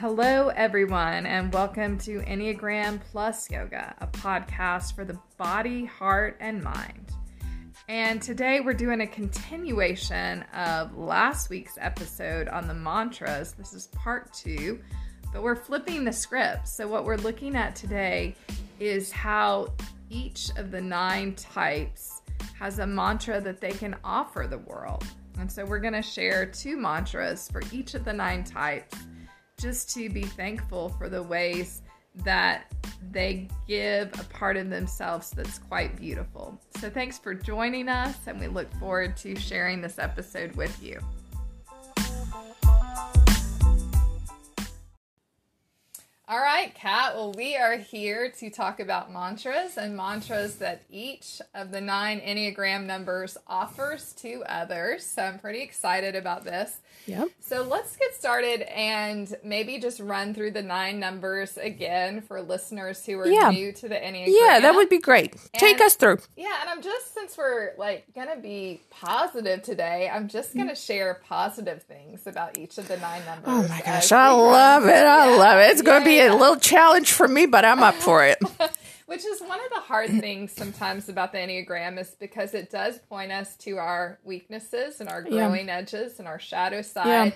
[0.00, 6.62] Hello, everyone, and welcome to Enneagram Plus Yoga, a podcast for the body, heart, and
[6.62, 7.14] mind.
[7.88, 13.54] And today we're doing a continuation of last week's episode on the mantras.
[13.54, 14.78] This is part two,
[15.32, 16.68] but we're flipping the script.
[16.68, 18.36] So, what we're looking at today
[18.78, 19.72] is how
[20.10, 22.22] each of the nine types
[22.56, 25.02] has a mantra that they can offer the world.
[25.40, 28.96] And so, we're going to share two mantras for each of the nine types
[29.58, 31.82] just to be thankful for the ways
[32.24, 32.72] that
[33.10, 36.60] they give a part of themselves that's quite beautiful.
[36.78, 41.00] So, thanks for joining us, and we look forward to sharing this episode with you.
[46.30, 47.14] All right, Kat.
[47.14, 52.20] Well, we are here to talk about mantras and mantras that each of the nine
[52.20, 55.06] Enneagram numbers offers to others.
[55.06, 56.80] So I'm pretty excited about this.
[57.06, 57.28] Yep.
[57.40, 63.06] So let's get started and maybe just run through the nine numbers again for listeners
[63.06, 63.48] who are Yeah.
[63.48, 64.26] new to the Enneagram.
[64.28, 65.34] Yeah, that would be great.
[65.54, 66.18] Take And- us through.
[66.36, 70.86] Yeah, and I'm just since we're like gonna be positive today, I'm just gonna mm.
[70.86, 73.48] share positive things about each of the nine numbers.
[73.48, 74.90] Oh my gosh, I love it.
[74.90, 75.70] I Yeah, love it.
[75.70, 76.34] It's going to be yeah.
[76.34, 78.38] a little challenge for me, but I'm up for it.
[79.06, 82.98] Which is one of the hard things sometimes about the Enneagram is because it does
[82.98, 85.30] point us to our weaknesses and our Yeah.
[85.30, 87.32] growing edges and our shadow side.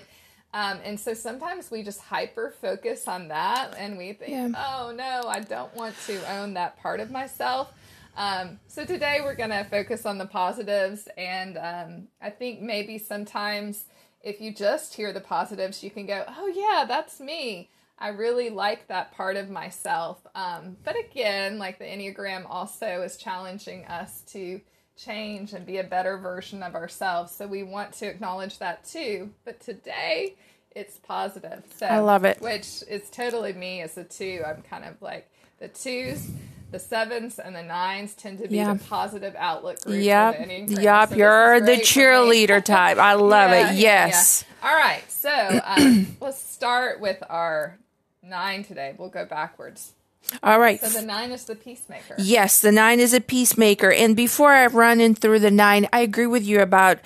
[0.53, 4.49] Um, and so sometimes we just hyper focus on that and we think, Yeah.
[4.55, 7.73] oh no, I don't want to own that part of myself.
[8.15, 11.07] Um, so today we're going to focus on the positives.
[11.17, 13.85] And um, I think maybe sometimes
[14.21, 17.71] if you just hear the positives, you can go, oh yeah, that's me.
[18.03, 20.19] I really like that part of myself.
[20.35, 24.59] Um, but again, like the Enneagram also is challenging us to
[24.97, 27.31] change and be a better version of ourselves.
[27.33, 29.31] So we want to acknowledge that too.
[29.45, 30.35] But today
[30.75, 31.63] it's positive.
[31.77, 32.41] So I love it.
[32.41, 34.43] Which is totally me as a two.
[34.45, 36.29] I'm kind of like the twos,
[36.71, 38.73] the sevens, and the nines tend to be Yeah.
[38.73, 40.03] the positive outlook group.
[40.03, 40.39] Yep.
[40.41, 40.81] of the Enneagram.
[40.83, 41.09] Yep.
[41.09, 42.03] So You're the great for me.
[42.03, 42.97] cheerleader type.
[42.97, 43.75] I love Yeah, it.
[43.77, 44.43] Yes.
[44.61, 44.69] yeah.
[44.69, 45.03] All right.
[45.09, 47.77] So um, let's start with our
[48.23, 48.95] nine today.
[48.97, 49.93] We'll go backwards.
[50.41, 50.79] All right.
[50.79, 52.15] So the nine is the peacemaker.
[52.17, 53.91] Yes, the nine is a peacemaker.
[53.91, 56.99] And before I run in through the nine, I agree with you about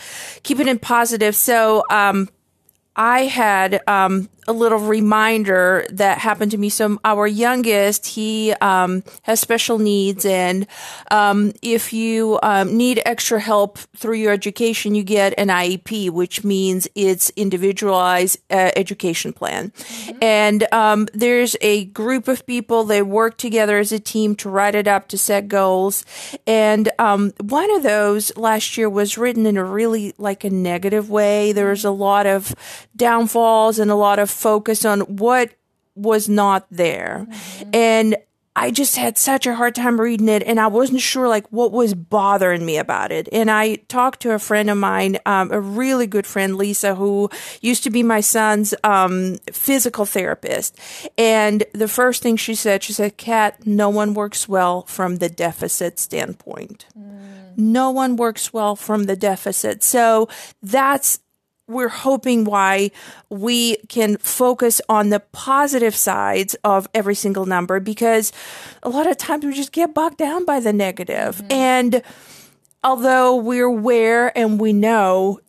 [0.44, 1.35] keeping it positive.
[1.35, 2.29] So, um,
[2.95, 6.69] I had um, a little reminder that happened to me.
[6.69, 10.68] So our youngest, he um, has special needs, and
[11.12, 16.44] um, if you um, need extra help through your education, you get an IEP, which
[16.44, 19.72] means it's individualized uh, education plan.
[20.22, 24.75] And um, there's a group of people they work together as a team to write
[24.75, 26.06] it up to set goals.
[26.46, 31.09] And um, one of those last year was written in a really like a negative
[31.09, 31.52] way.
[31.52, 32.56] There was a lot of
[32.96, 35.52] downfalls and a lot of focus on what
[35.96, 37.28] was not there.
[37.74, 38.16] And
[38.56, 41.72] I just had such a hard time reading it and I wasn't sure like what
[41.72, 43.30] was bothering me about it.
[43.31, 47.30] And I talked to a friend of mine, um, a really good friend, Lisa, who
[47.62, 50.80] used to be my son's um, physical therapist.
[51.19, 55.30] And the first thing she said, she said, Kat, no one works well from the
[55.30, 56.88] deficit standpoint.
[57.56, 59.84] No one works well from the deficit.
[59.84, 60.30] So
[60.64, 61.19] that's
[61.67, 62.91] we're hoping why
[63.29, 68.31] we can focus on the positive sides of every single number because
[68.83, 71.38] a lot of times we just get bogged down by the negative.
[71.38, 71.51] Mm-hmm.
[71.51, 72.01] And
[72.83, 75.39] although we're aware and we know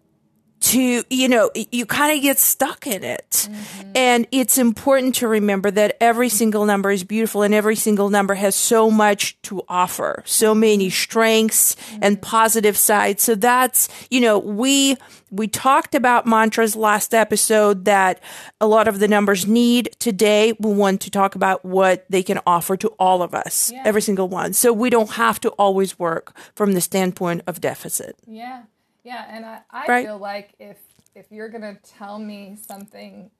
[0.60, 3.30] to, you know, you kind of get stuck in it.
[3.30, 3.92] Mm-hmm.
[3.94, 8.34] And it's important to remember that every single number is beautiful and every single number
[8.34, 11.98] has so much to offer, so many strengths mm-hmm.
[12.02, 13.22] and positive sides.
[13.22, 14.96] So that's, you know, we,
[15.30, 18.20] we talked about mantras last episode that
[18.60, 19.90] a lot of the numbers need.
[19.98, 23.82] Today, we want to talk about what they can offer to all of us, Yeah.
[23.84, 24.52] every single one.
[24.54, 28.16] So we don't have to always work from the standpoint of deficit.
[28.26, 28.62] Yeah.
[29.08, 29.24] Yeah.
[29.34, 30.06] And I, I Right.
[30.06, 30.76] feel like if
[31.14, 33.30] if you're gonna tell me something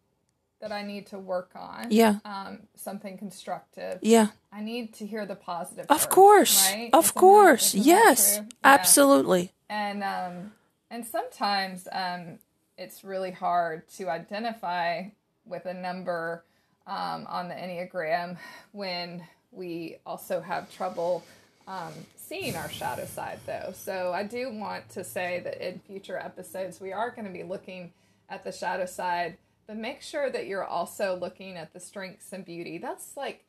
[0.61, 2.17] that I need to work on, Yeah.
[2.25, 4.29] um, something constructive, Yeah.
[4.50, 5.87] I need to hear the positive.
[5.88, 6.73] Of first, course.
[6.73, 6.91] right?
[6.93, 7.73] Of Isn't course.
[7.73, 8.37] that yes.
[8.38, 8.44] Yeah.
[8.65, 9.53] Absolutely.
[9.70, 10.53] and um
[10.91, 12.38] and sometimes um
[12.79, 15.05] it's really hard to identify
[15.44, 16.44] with a number
[16.87, 18.38] um, on the enneagram
[18.73, 19.23] when
[19.53, 21.23] we also have trouble
[21.67, 21.93] um,
[22.29, 26.81] seeing our shadow side though so i do want to say that in future episodes
[26.81, 27.93] we are going to be looking
[28.29, 29.37] at the shadow side
[29.67, 33.45] but make sure that you're also looking at the strengths and beauty that's like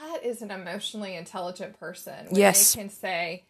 [0.00, 2.74] that is an emotionally intelligent person when Yes.
[2.74, 3.44] they can say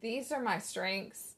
[0.00, 1.34] these are my strengths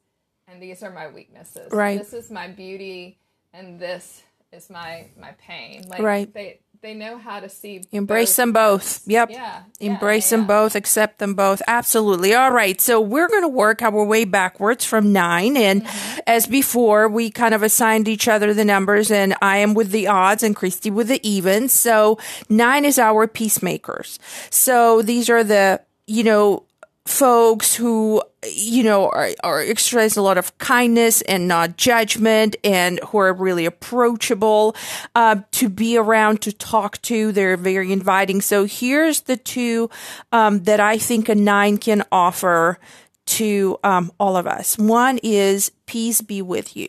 [0.49, 1.73] and these are my weaknesses.
[1.73, 1.99] Right.
[1.99, 3.17] This is my beauty
[3.53, 4.23] and this
[4.55, 5.85] is my my pain.
[5.89, 6.33] Like Right.
[6.33, 9.03] they they know how to see Embrace both them both.
[9.07, 9.31] Yep.
[9.31, 9.63] Yeah.
[9.81, 10.47] Embrace yeah, them yeah.
[10.49, 11.63] both, accept them both.
[11.67, 12.35] Absolutely.
[12.35, 12.79] All right.
[12.79, 15.57] So we're going to work our way backwards from nine.
[15.57, 16.19] And Mm-hmm.
[16.27, 20.09] as before, we kind of assigned each other the numbers and I am with the
[20.09, 21.73] odds and Christy with the evens.
[21.73, 22.19] So
[22.51, 24.19] nine is our peacemakers.
[24.51, 26.65] So these are the, you know,
[27.07, 32.99] folks who you know are, are exercise a lot of kindness and not judgment and
[33.09, 34.75] who are really approachable
[35.15, 37.31] uh, to be around to talk to.
[37.33, 38.41] They're very inviting.
[38.41, 39.91] So here's the two
[40.33, 42.79] um, that i think a nine can offer
[43.27, 44.79] to um, all of us.
[44.79, 46.89] One is peace be with you.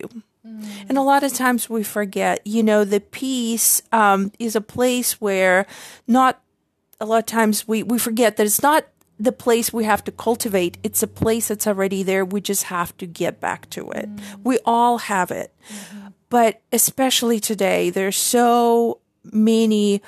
[0.87, 5.19] And a lot of times we forget, you know, the peace um, is a place
[5.19, 5.65] where
[6.07, 6.39] not
[6.99, 8.85] a lot of times we, we forget that it's not
[9.19, 10.77] the place we have to cultivate.
[10.83, 12.25] It's a place that's already there.
[12.25, 14.13] We just have to get back to it.
[14.13, 14.43] Mm-hmm.
[14.43, 15.53] We all have it.
[15.69, 16.07] Mm-hmm.
[16.29, 18.99] But especially today, there's so
[19.31, 20.01] many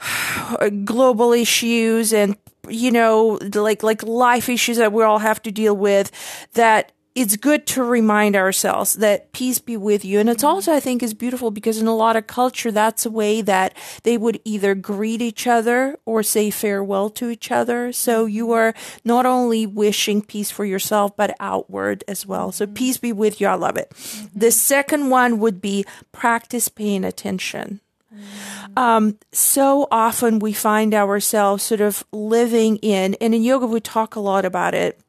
[0.84, 2.36] global issues and
[2.68, 6.10] you know like like life issues that we all have to deal with
[6.52, 10.20] that it's good to remind ourselves that peace be with you.
[10.20, 10.54] And it's mm-hmm.
[10.54, 13.76] also, I think, is beautiful because in a lot of culture, that's a way that
[14.04, 17.92] they would either greet each other or say farewell to each other.
[17.92, 18.34] So mm-hmm.
[18.34, 18.74] you are
[19.04, 22.52] not only wishing peace for yourself, but outward as well.
[22.52, 22.74] So mm-hmm.
[22.74, 23.48] peace be with you.
[23.48, 23.92] I love it.
[24.34, 27.80] The second one would be practice paying attention.
[28.76, 34.14] Um, so often we find ourselves sort of living in, and in yoga we talk
[34.14, 35.00] a lot about it,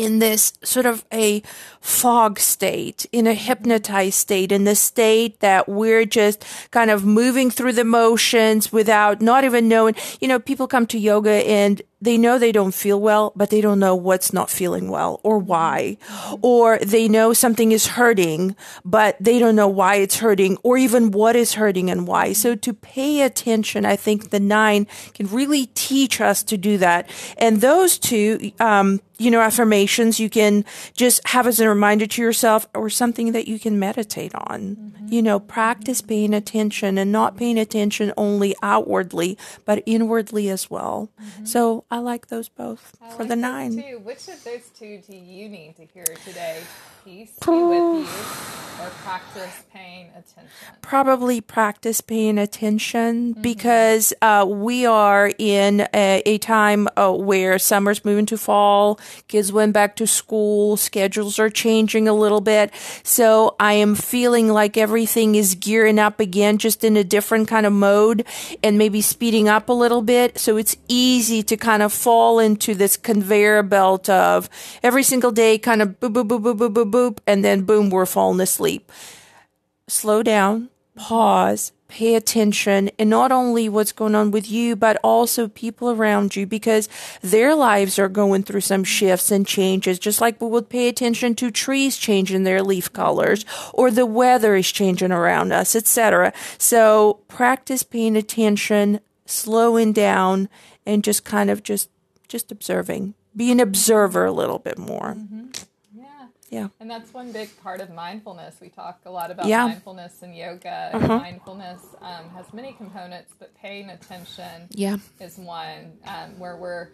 [0.00, 1.42] in this sort of a
[1.80, 7.50] fog state, in a hypnotized state, in the state that we're just kind of moving
[7.50, 9.94] through the motions without not even knowing.
[10.20, 13.60] You know, people come to yoga and they know they don't feel well, but they
[13.60, 15.98] don't know what's not feeling well or why.
[16.40, 21.10] Or they know something is hurting, but they don't know why it's hurting or even
[21.10, 22.32] what is hurting and why.
[22.32, 27.10] So to pay attention, I think the nine can really teach us to do that.
[27.36, 30.64] And those two, um, you know, affirmations you can
[30.94, 34.94] just have as a reminder to yourself or something that you can meditate on.
[35.08, 39.36] You know, practice paying attention and not paying attention only outwardly,
[39.66, 41.10] but inwardly as well.
[41.44, 43.72] So I like those both I for like the nine.
[43.72, 43.98] Two.
[44.04, 46.60] Which of those two do you need to hear today?
[47.04, 50.50] Peace be with you, or practice paying attention.
[50.82, 58.04] Probably practice paying attention because uh, we are in a, a time uh, where summer's
[58.04, 62.70] moving to fall, kids went back to school, schedules are changing a little bit.
[63.02, 67.64] So I am feeling like everything is gearing up again, just in a different kind
[67.64, 68.26] of mode
[68.62, 70.38] and maybe speeding up a little bit.
[70.38, 74.48] So it's easy to kind of fall into this conveyor belt of
[74.82, 77.90] every single day kind of boop, boop, boop, boop, boop, boop, boop, and then boom,
[77.90, 78.90] we're falling asleep
[79.90, 85.48] slow down, pause, pay attention, and not only what's going on with you, but also
[85.48, 86.88] people around you because
[87.20, 91.34] their lives are going through some shifts and changes, just like we would pay attention
[91.34, 93.44] to trees changing their leaf colors
[93.74, 96.32] or the weather is changing around us, etc.
[96.58, 100.48] So practice paying attention, slowing down,
[100.86, 101.90] and just kind of just
[102.28, 103.14] just observing.
[103.34, 105.16] Be an observer a little bit more.
[105.94, 106.04] Yeah.
[106.50, 106.68] Yeah.
[106.80, 108.56] And that's one big part of mindfulness.
[108.60, 109.66] We talk a lot about Yeah.
[109.66, 110.90] mindfulness and yoga.
[110.92, 114.98] And mindfulness um, has many components, but paying attention Yeah.
[115.20, 116.88] is one um, where we're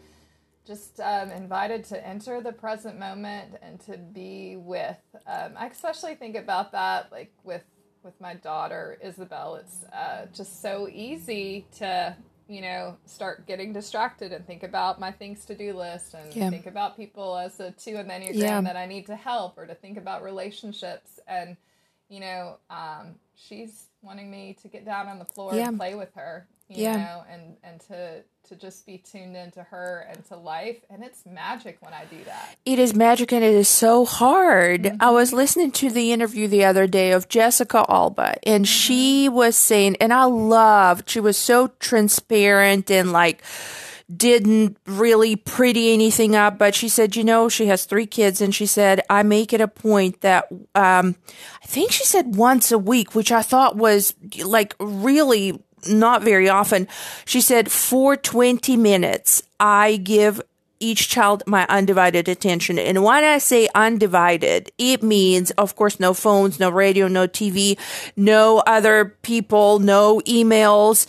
[0.67, 4.97] just um, invited to enter the present moment and to be with.
[5.27, 7.63] Um, I especially think about that, like with
[8.03, 9.57] with my daughter Isabel.
[9.57, 12.17] It's uh, just so easy to
[12.49, 16.51] you know start getting distracted and think about my things to do list and Yeah.
[16.51, 18.61] think about people as a two in the enneagram Yeah.
[18.61, 21.57] that I need to help or to think about relationships and
[22.09, 25.69] you know um, she's wanting me to get down on the floor Yeah.
[25.69, 26.97] and play with her you Yeah.
[26.97, 31.27] know and and to to just be tuned into her and to life and it's
[31.27, 34.97] magic when i do that It is magic and it is so hard.
[35.01, 39.57] I was listening to the interview the other day of Jessica Alba, and she was
[39.57, 43.43] saying, and I loved, she was so transparent and like,
[44.15, 48.55] didn't really pretty anything up, but she said, you know, she has three kids, and
[48.55, 51.17] she said, I make it a point that, um,
[51.63, 56.49] I think she said once a week, which I thought was like really not very
[56.49, 56.89] often.
[57.25, 60.41] She said, for 20 minutes, I give
[60.79, 62.79] each child my undivided attention.
[62.79, 67.79] And when I say undivided, it means, of course, no phones, no radio, no TV,
[68.15, 71.07] no other people, no emails.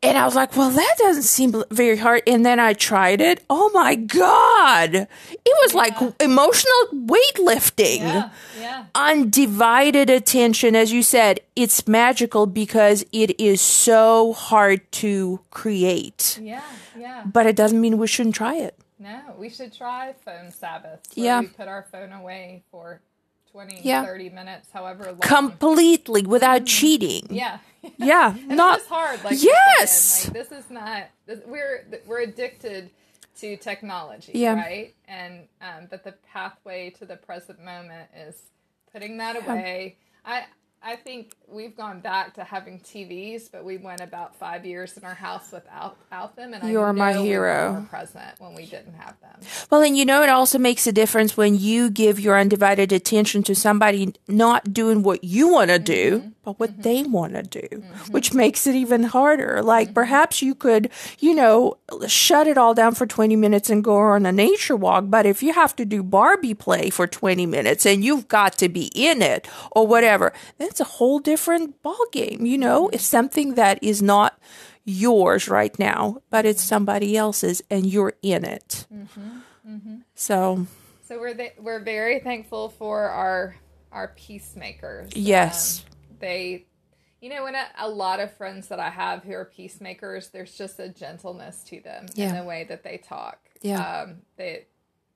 [0.00, 2.22] And I was like, well, that doesn't seem very hard.
[2.26, 3.44] And then I tried it.
[3.50, 4.94] Oh my God.
[4.94, 5.08] It
[5.44, 7.98] was like emotional weightlifting.
[8.00, 8.84] Yeah, yeah.
[8.94, 10.76] Undivided attention.
[10.76, 16.38] As you said, it's magical because it is so hard to create.
[16.40, 16.62] Yeah,
[16.96, 17.24] yeah.
[17.26, 18.78] But it doesn't mean we shouldn't try it.
[19.00, 21.00] No, we should try phone Sabbath.
[21.14, 21.40] Yeah.
[21.40, 23.00] We put our phone away for
[23.50, 24.04] 20, Yeah.
[24.04, 25.20] 30 minutes, however long.
[25.20, 26.66] Completely without mm.
[26.66, 27.26] cheating.
[27.30, 27.58] yeah.
[27.96, 28.34] Yeah.
[28.46, 29.22] Not hard.
[29.24, 30.24] Like Yes!
[30.26, 31.04] Like, this is not.
[31.26, 32.90] This, we're we're addicted
[33.40, 34.54] to technology, Yeah.
[34.54, 34.94] right?
[35.06, 38.34] And um, but the pathway to the present moment is
[38.92, 39.96] putting that away.
[40.24, 40.44] I
[40.80, 45.04] I think we've gone back to having TVs, but we went about five years in
[45.04, 46.54] our house without out them.
[46.54, 47.86] And you're my know we hero.
[47.90, 49.40] present when we didn't have them.
[49.70, 53.42] Well, and you know, it also makes a difference when you give your undivided attention
[53.44, 56.62] to somebody not doing what you want to do, Mm-hmm.
[56.62, 58.12] what they want to do, mm-hmm.
[58.12, 59.62] which makes it even harder.
[59.62, 59.94] Like mm-hmm.
[59.94, 64.26] perhaps you could, you know, shut it all down for 20 minutes and go on
[64.26, 65.04] a nature walk.
[65.08, 68.68] But if you have to do Barbie play for 20 minutes and you've got to
[68.68, 72.46] be in it or whatever, that's a whole different ball game.
[72.46, 72.94] You know, mm-hmm.
[72.94, 74.38] it's something that is not
[74.84, 78.86] yours right now, but it's somebody else's and you're in it.
[80.14, 80.66] So,
[81.06, 83.56] So we're th- we're very thankful for our
[83.92, 85.06] our peacemakers.
[85.06, 85.80] Um, yes.
[85.80, 85.87] Um,
[86.20, 86.66] they,
[87.20, 90.56] you know, when a, a lot of friends that I have who are peacemakers, there's
[90.56, 93.38] just a gentleness to them in the way that they talk.
[93.62, 93.80] Yeah.
[94.02, 94.66] Um, they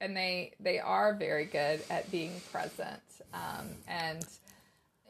[0.00, 3.00] and they they are very good at being present
[3.32, 4.24] um, and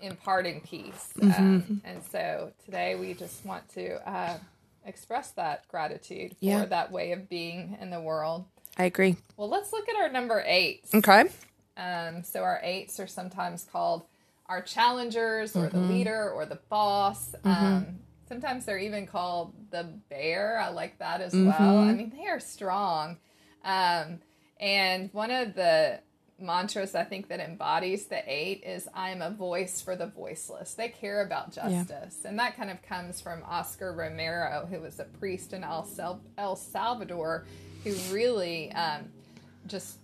[0.00, 1.12] imparting peace.
[1.18, 1.42] Mm-hmm.
[1.42, 4.37] Um, and so today we just want to uh,
[4.84, 6.64] express that gratitude for Yeah.
[6.66, 8.44] that way of being in the world.
[8.76, 9.16] I agree.
[9.37, 10.84] Well, let's look at our number eight.
[10.94, 11.25] Okay.
[11.76, 14.04] Um, so our eights are sometimes called
[14.52, 15.76] our challengers or Mm-hmm.
[15.88, 17.35] the leader or the boss.
[17.44, 20.59] Um, sometimes they're even called the bear.
[20.59, 21.52] I like that as well.
[21.52, 21.90] Mm-hmm.
[21.90, 23.16] I mean, they are strong.
[23.64, 24.18] Um,
[24.61, 26.00] and one of the
[26.38, 30.75] mantras I think that embodies the eight is I am a voice for the voiceless.
[30.75, 32.18] They care about justice.
[32.25, 37.47] And that kind of comes from Oscar Romero, who was a priest in El Salvador,
[37.85, 39.02] who really um,
[39.66, 39.99] just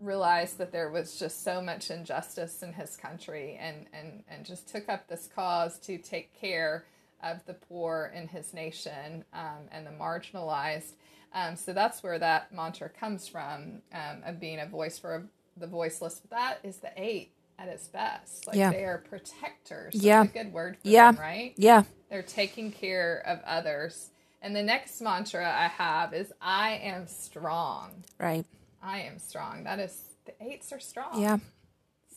[0.00, 4.68] realized that there was just so much injustice in his country and, and, and just
[4.68, 6.84] took up this cause to take care
[7.22, 10.94] of the poor in his nation um, and the marginalized.
[11.34, 15.26] Um, so that's where that mantra comes from um, of being a voice for
[15.56, 16.20] the voiceless.
[16.20, 18.46] But That is the eight at its best.
[18.46, 18.70] Like Yeah.
[18.70, 19.94] they are protectors.
[19.94, 20.24] That's Yeah.
[20.24, 21.12] a good word for Yeah.
[21.12, 21.54] them, right?
[21.56, 21.84] Yeah.
[22.10, 24.10] They're taking care of others.
[24.42, 28.04] And the next mantra I have is I am strong.
[28.18, 28.46] Right.
[28.82, 29.64] I am strong.
[29.64, 31.20] That is the eights are strong.
[31.20, 31.38] Yeah.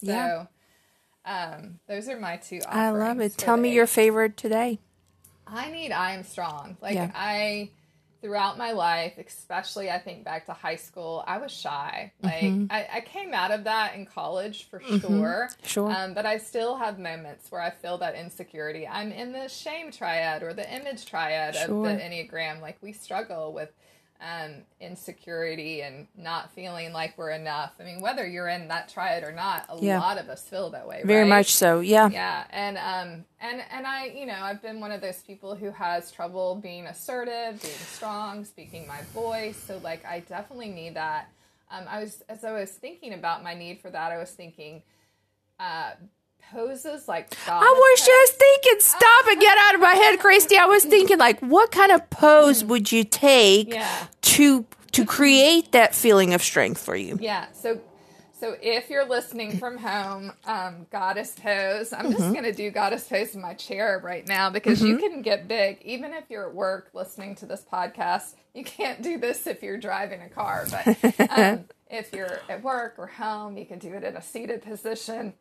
[0.03, 0.45] So, yeah.
[1.25, 2.59] um, those are my two.
[2.67, 3.37] I love it.
[3.37, 4.79] Tell me your favorite today.
[5.47, 6.77] I need I am strong.
[6.81, 7.11] Like Yeah.
[7.15, 7.69] I
[8.21, 12.11] throughout my life, especially I think back to high school, I was shy.
[12.23, 12.65] Like Mm-hmm.
[12.71, 15.49] I, I came out of that in college for sure.
[15.63, 15.91] Sure.
[15.91, 18.87] Um, but I still have moments where I feel that insecurity.
[18.87, 21.63] I'm in the shame triad or the image triad Sure.
[21.63, 22.61] of the Enneagram.
[22.61, 23.69] Like we struggle with
[24.25, 27.75] um, insecurity and not feeling like we're enough.
[27.79, 29.97] I mean, whether you're in that triad or not, a Yeah.
[29.97, 31.03] lot of us feel that way.
[31.03, 31.29] Very right?
[31.29, 31.81] much so.
[31.81, 32.11] Yeah.
[32.11, 35.71] yeah and um and and i you know i've been one of those people who
[35.71, 41.29] has trouble being assertive being strong speaking my voice so like i definitely need that
[41.71, 44.83] um i was as i was thinking about my need for that i was thinking
[45.59, 45.91] uh
[46.51, 50.57] poses like I was just thinking, stop and get out of my head, Christy.
[50.57, 55.71] I was thinking, like, what kind of pose would you take yeah to to create
[55.73, 57.17] that feeling of strength for you?
[57.19, 57.47] Yeah.
[57.51, 57.81] So,
[58.39, 61.91] so if you're listening from home, um, goddess pose.
[61.93, 62.17] I'm Mm-hmm.
[62.17, 65.81] just gonna do goddess pose in my chair right now because you can get big
[65.83, 68.35] even if you're at work listening to this podcast.
[68.53, 72.95] You can't do this if you're driving a car, but um, if you're at work
[72.97, 75.33] or home, you can do it in a seated position.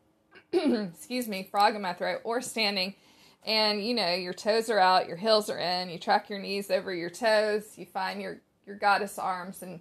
[0.95, 2.95] Excuse me, frog in my throat, or standing.
[3.47, 5.91] And you know your toes are out, your heels are in.
[5.91, 7.65] You track your knees over your toes.
[7.77, 9.81] You find your your goddess arms and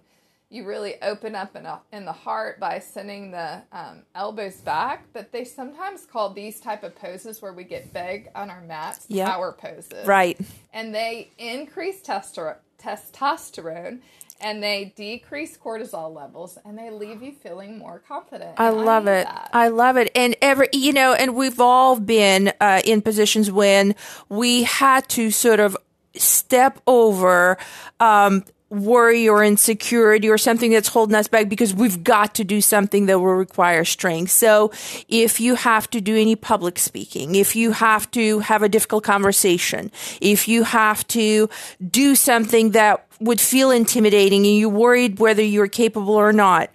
[0.50, 5.06] you really open up in, a, in the heart by sending the um, elbows back
[5.14, 9.06] but they sometimes call these type of poses where we get big on our mats
[9.08, 9.26] Yep.
[9.26, 10.38] power poses Right.
[10.74, 14.00] and they increase testero- testosterone
[14.40, 19.12] and they decrease cortisol levels and they leave you feeling more confident I love need
[19.12, 19.26] it.
[19.26, 19.50] that.
[19.52, 20.10] I love it.
[20.14, 23.94] And every, you know, and we've all been uh, in positions when
[24.28, 25.76] we had to sort of
[26.16, 27.58] step over
[28.00, 32.60] um, worry or insecurity or something that's holding us back because we've got to do
[32.60, 34.30] something that will require strength.
[34.30, 34.72] So
[35.08, 39.04] if you have to do any public speaking, if you have to have a difficult
[39.04, 41.48] conversation, if you have to
[41.88, 46.70] do something that would feel intimidating and you're worried whether you're capable or not,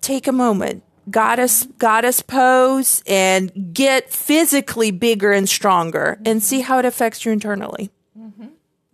[0.00, 0.82] take a moment.
[1.10, 7.32] Goddess, goddess pose and get physically bigger and stronger and see how it affects you
[7.32, 7.90] internally.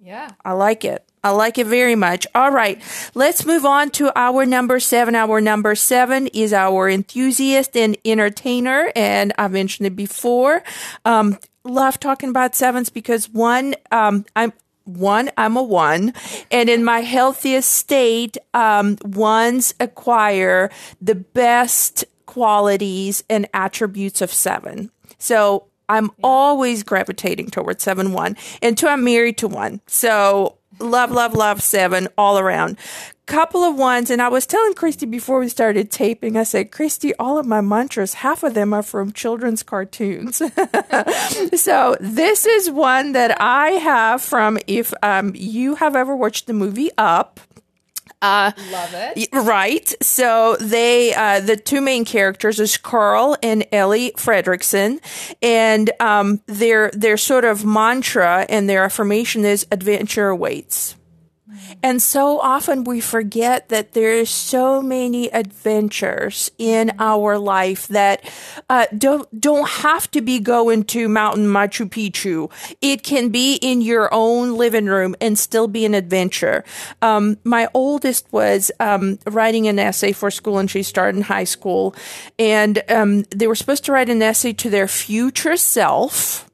[0.09, 0.31] Yeah.
[0.43, 1.05] I like it.
[1.23, 2.27] I like it very much.
[2.35, 2.81] All right.
[3.15, 5.15] Let's move on to our number seven.
[5.15, 8.91] Our number seven is our enthusiast and entertainer.
[8.97, 10.63] And I've mentioned it before.
[11.05, 14.55] Um, love talking about sevens because one, um, I'm,
[14.89, 16.15] one, I'm a one,
[16.51, 24.91] and in my healthiest state, um, ones acquire the best qualities and attributes of seven.
[25.19, 29.81] So I'm always gravitating towards seven one, and two, I'm married to one.
[29.87, 32.79] So love, love, love seven all around.
[33.27, 37.15] Couple of ones, and I was telling Christy before we started taping, I said, Christy,
[37.17, 40.37] all of my mantras, half of them are from children's cartoons.
[41.55, 46.55] so this is one that I have from if um, you have ever watched the
[46.55, 47.39] movie Up.
[48.71, 49.29] Love it.
[49.33, 49.95] Right.
[50.03, 55.01] So they, uh, the two main characters is Carl and Ellie Fredricksen,
[55.41, 60.97] and um, their their sort of mantra and their affirmation is adventure awaits.
[61.83, 68.23] And so often we forget that there's so many adventures in our life that
[68.69, 72.51] uh, don't don't have to be going to Mountain Machu Picchu.
[72.81, 76.65] It can be in your own living room and still be an adventure.
[77.03, 81.45] Um, my oldest was um, writing an essay for school, and she started in high
[81.45, 81.95] school,
[82.39, 86.48] and um, they were supposed to write an essay to their future self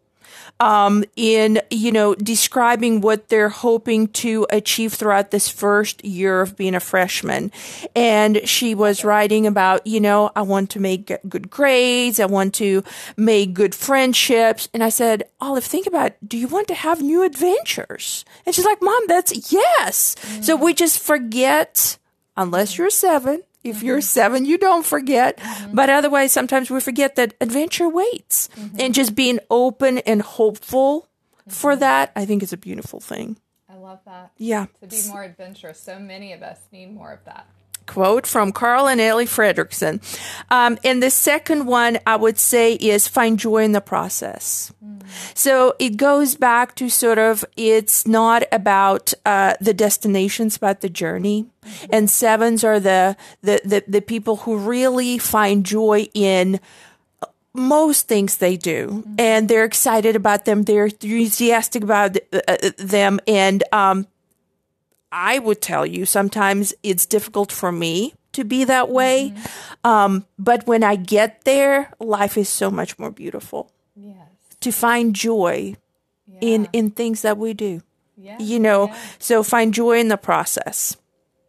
[0.60, 6.56] um, in you know describing what they're hoping to achieve throughout this first year of
[6.56, 7.50] being a freshman.
[7.94, 12.20] And she was writing about you know i want to make good grades.
[12.20, 12.82] I want to
[13.16, 14.68] make good friendships.
[14.72, 18.24] And i said olive think about do you want to have new adventures?
[18.46, 20.16] And she's like mom that's yes.
[20.40, 21.98] So we just forget
[22.36, 23.86] unless you're seven if mm-hmm.
[23.86, 25.38] you're seven, you don't forget.
[25.38, 25.74] Mm-hmm.
[25.74, 28.48] But otherwise, sometimes we forget that adventure waits.
[28.56, 28.76] Mm-hmm.
[28.78, 31.08] And just being open and hopeful
[31.48, 33.38] for that, I think is a beautiful thing.
[33.68, 34.32] I love that.
[34.38, 34.66] Yeah.
[34.80, 35.80] To be more adventurous.
[35.80, 37.48] So many of us need more of that.
[37.86, 40.00] Quote from Carl and Ellie Fredricksen.
[40.50, 44.72] Um, and the second one I would say is find joy in the process.
[45.34, 50.88] So it goes back to sort of it's not about uh, the destinations, but the
[50.88, 51.46] journey.
[51.90, 56.60] And sevens are the, the the the people who really find joy in
[57.54, 60.64] most things they do, and they're excited about them.
[60.64, 64.06] They're enthusiastic about uh, them, and um,
[65.14, 69.32] I would tell you sometimes it's difficult for me to be that way.
[69.84, 74.28] Um, but when I get there, life is so much more beautiful Yes.
[74.60, 75.76] to find joy
[76.40, 76.70] in Yeah.
[76.72, 77.82] in things that we do.
[78.16, 78.38] Yeah.
[78.40, 78.96] You know, Yeah.
[79.20, 80.96] so find joy in the process.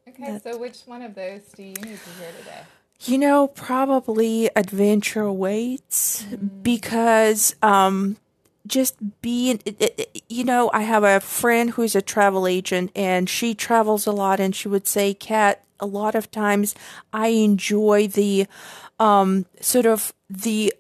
[0.08, 2.62] Okay, so which one of those do you need to hear today?
[3.06, 6.23] You know, probably adventure awaits
[6.62, 8.17] because um
[8.67, 12.91] just being it- it- it- you know, I have a friend who's a travel agent
[12.95, 16.73] and she travels a lot and she would say, "Kat, a lot of times
[17.13, 18.47] I enjoy the
[18.99, 20.73] um sort of the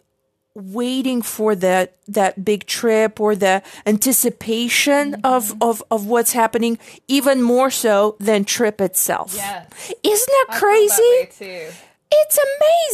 [0.55, 7.41] waiting for that that big trip or the anticipation of, of of what's happening even
[7.41, 9.33] more so than trip itself.
[9.35, 9.91] Yes.
[10.01, 11.03] Isn't that I crazy?
[11.19, 11.73] that.
[12.21, 12.39] It's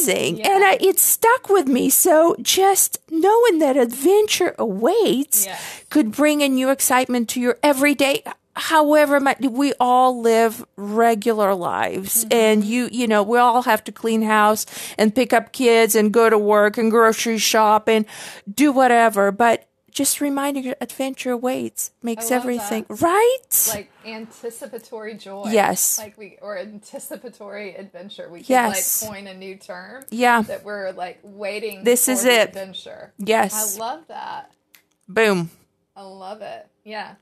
[0.08, 0.42] amazing.
[0.42, 1.90] And I, it stuck with me.
[1.90, 5.84] So just knowing that adventure awaits Yes.
[5.90, 8.24] could bring a new excitement to your everyday.
[8.56, 12.34] However, we all live regular lives mm-hmm.
[12.34, 14.66] and you, you know, we all have to clean house
[14.98, 18.06] and pick up kids and go to work and grocery shop and
[18.54, 19.32] do whatever.
[19.32, 19.68] But
[20.02, 23.02] just reminding you, adventure awaits makes everything that.
[23.02, 23.70] right.
[23.70, 25.50] Like anticipatory joy.
[25.52, 26.00] Yes.
[26.00, 28.28] Like we or anticipatory adventure.
[28.30, 29.04] We Yes.
[29.04, 30.04] like coin a new term.
[30.10, 30.42] Yeah.
[30.42, 32.50] That we're like waiting This for is it.
[32.50, 33.14] adventure.
[33.20, 33.78] Yes.
[33.78, 34.52] I love that.
[35.08, 35.52] Boom.
[35.96, 36.68] I love it.
[36.84, 37.14] Yeah.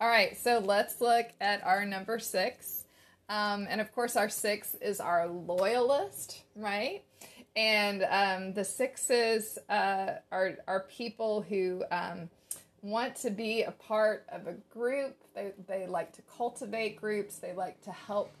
[0.00, 0.38] All right.
[0.38, 2.84] So let's look at our number six.
[3.28, 7.02] Um, and of course, our six is our loyalist, right?
[7.54, 12.30] And um, the sixes uh, are, are people who um,
[12.80, 15.16] want to be a part of a group.
[15.34, 17.36] They, they like to cultivate groups.
[17.36, 18.32] They like to help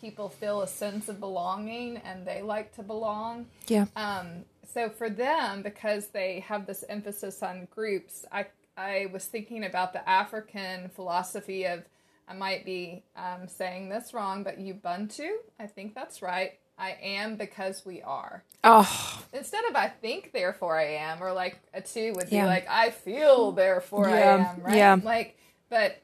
[0.00, 3.46] people feel a sense of belonging and they like to belong.
[3.66, 3.86] Yeah.
[3.96, 9.64] Um, so for them, because they have this emphasis on groups, I I was thinking
[9.64, 11.84] about the African philosophy of
[12.26, 15.28] I might be um, saying this wrong, but Ubuntu,
[15.58, 16.52] I think that's right.
[16.80, 18.42] I am because we are.
[18.64, 22.46] Oh, Instead of I think, therefore I am, or like a two would be Yeah.
[22.46, 24.76] like I feel, therefore I am, right?
[24.76, 24.98] yeah.
[25.02, 25.36] Like,
[25.68, 26.00] but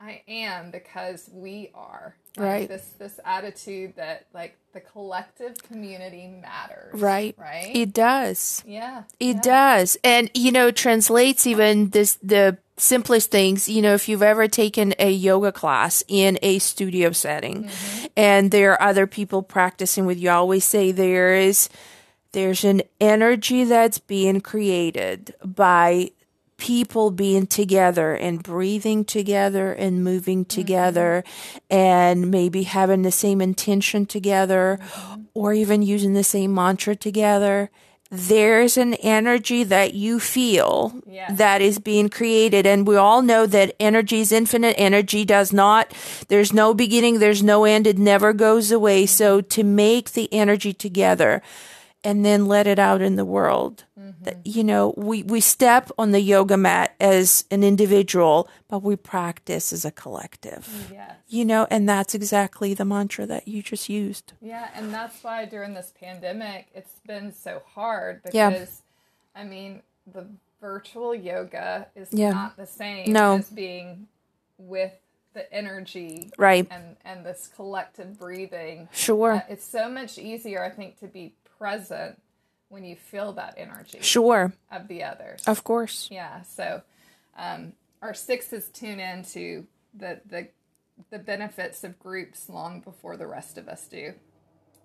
[0.00, 2.16] I am because we are.
[2.36, 2.68] Like, Right.
[2.68, 7.00] This this attitude that like the collective community matters.
[7.00, 7.34] right.
[7.36, 7.72] Right.
[7.74, 8.62] It does.
[8.66, 9.02] yeah.
[9.18, 9.40] It yeah.
[9.42, 9.98] does.
[10.02, 14.94] And you know, translates even this the simplest things, you know, if you've ever taken
[14.98, 18.06] a yoga class in a studio setting mm-hmm.
[18.16, 21.68] and there are other people practicing with you, I always say there is
[22.32, 26.12] there's an energy that's being created by
[26.60, 30.60] people being together and breathing together and moving mm-hmm.
[30.60, 31.24] together
[31.70, 35.22] and maybe having the same intention together mm-hmm.
[35.34, 37.70] or even using the same mantra together
[38.12, 41.38] there's an energy that you feel Yes.
[41.38, 42.66] that is being created.
[42.66, 44.74] And we all know that energy is infinite.
[44.78, 45.92] Energy does not
[46.26, 47.86] there's no beginning there's no end.
[47.86, 49.06] It never goes away.
[49.06, 51.40] So to make the energy together
[52.02, 53.84] and then let it out in the world
[54.22, 58.96] That, you know we we step on the yoga mat as an individual but we
[58.96, 61.12] practice as a collective Yes.
[61.28, 65.44] you know and that's exactly the mantra that you just used Yeah, and that's why
[65.46, 69.40] during this pandemic it's been so hard because Yeah.
[69.40, 69.82] I mean
[70.12, 70.26] the
[70.60, 72.30] virtual yoga is Yeah.
[72.32, 73.36] not the same No.
[73.38, 74.08] as being
[74.58, 74.92] with
[75.32, 76.66] the energy Right.
[76.70, 78.88] and and this collective breathing.
[78.92, 82.20] sure Uh, it's so much easier I think to be present
[82.68, 85.42] when you feel that energy sure of the others.
[85.46, 86.42] of course Yeah.
[86.42, 86.82] So
[87.36, 90.48] um, our sixes tune into the the
[91.10, 94.14] the benefits of groups long before the rest of us do.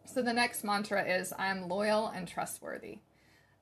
[0.05, 2.99] So the next mantra is I am loyal and trustworthy.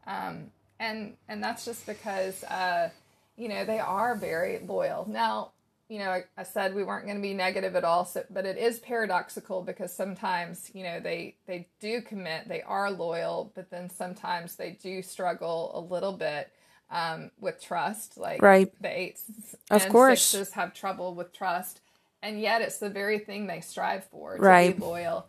[0.05, 2.89] Um, and and that's just because uh,
[3.37, 5.07] you know they are very loyal.
[5.09, 5.52] Now,
[5.89, 8.45] you know, I, I said we weren't going to be negative at all, so, but
[8.45, 13.69] it is paradoxical because sometimes you know they they do commit, they are loyal, but
[13.71, 16.51] then sometimes they do struggle a little bit
[16.91, 18.17] um, with trust.
[18.17, 18.71] Like Right.
[18.81, 19.25] the eights
[19.71, 20.35] Of and course.
[20.35, 21.81] sixes have trouble with trust,
[22.23, 24.71] and yet it's the very thing they strive for to Right.
[24.73, 25.27] be loyal.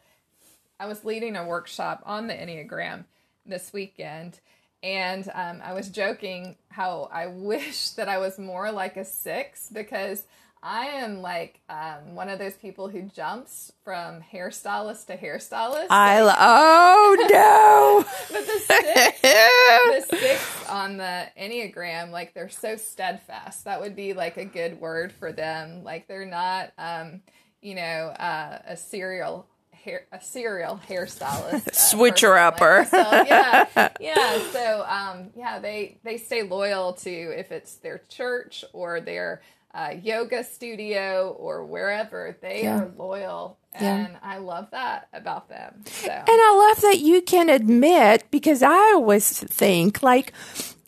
[0.81, 3.05] I was leading a workshop on the Enneagram
[3.47, 4.41] this weekend,
[4.85, 9.71] and um, I was joking how I wish that I was more like a six
[9.73, 10.23] because
[10.63, 15.87] I am like um, one of those people who jumps from hairstylist to hairstylist.
[15.91, 18.05] I lo- oh no!
[18.31, 23.65] but the six, the six on the Enneagram, like they're so steadfast.
[23.65, 25.83] That would be like a good word for them.
[25.83, 27.21] Like they're not, um,
[27.61, 29.47] you know, uh, a serial
[29.85, 32.87] hair, a serial hairstylist, uh, Switcher upper.
[32.93, 33.67] Like yeah,
[34.01, 34.39] yeah.
[34.53, 39.43] So, um, yeah, they they stay loyal to if it's their church or their
[39.75, 42.37] uh, yoga studio or wherever.
[42.41, 42.81] They Yeah.
[42.83, 43.97] are loyal, Yeah.
[44.07, 45.83] and I love that about them.
[45.87, 46.11] So.
[46.11, 50.33] And I love that you can admit because I always think like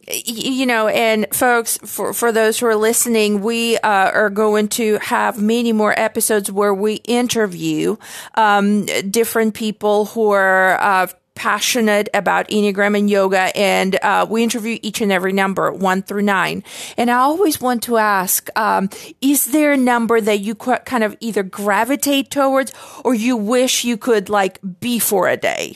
[0.08, 4.98] you know, and folks, for, for those who are listening, we uh, are going to
[4.98, 7.96] have many more episodes where we interview
[8.34, 14.78] um, different people who are uh, passionate about Enneagram and yoga, and uh, we interview
[14.82, 16.64] each and every number, one through nine.
[16.96, 18.88] And I always want to ask, um,
[19.20, 22.72] is there a number that you qu- kind of either gravitate towards
[23.04, 25.74] or you wish you could like be for a day?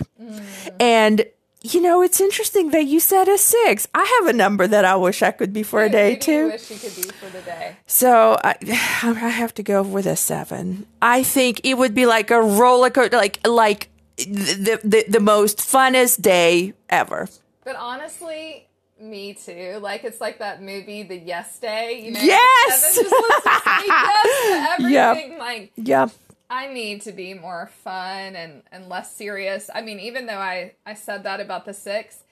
[0.80, 1.24] And
[1.62, 3.87] you know, it's interesting that you said a six.
[3.94, 6.49] I have a number that I wish I could be for a day too.
[6.49, 7.77] Wish you could be for the day.
[7.87, 8.57] So I,
[9.03, 10.87] I have to go with a seven.
[11.03, 15.59] I think it would be like a roller coaster, like like the the, the most
[15.59, 17.29] funnest day ever.
[17.64, 18.66] But honestly,
[18.99, 19.79] me too.
[19.83, 22.03] Like it's like that movie, The Yes Day.
[22.05, 22.96] You know, Yes!
[22.96, 25.38] Kevin just lets us say yes to Yep.
[25.38, 26.09] Like Yeah,
[26.50, 29.70] I need to be more fun and and less serious.
[29.74, 32.24] I mean, even though I I said that about the six,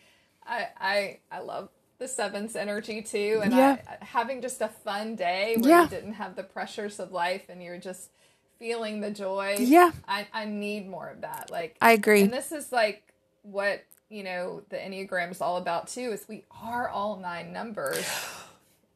[0.47, 3.79] I I I love the seven's energy too, and Yeah.
[3.89, 5.85] I, having just a fun day where Yeah.
[5.85, 8.11] you didn't have the pressures of life and you're just
[8.59, 9.57] feeling the joy.
[9.61, 9.93] Yeah.
[10.09, 11.51] I I need more of that.
[11.51, 12.23] Like I agree.
[12.23, 13.05] and this is like
[13.43, 16.13] what you know the enneagram is all about too.
[16.13, 18.05] Is we are all nine numbers,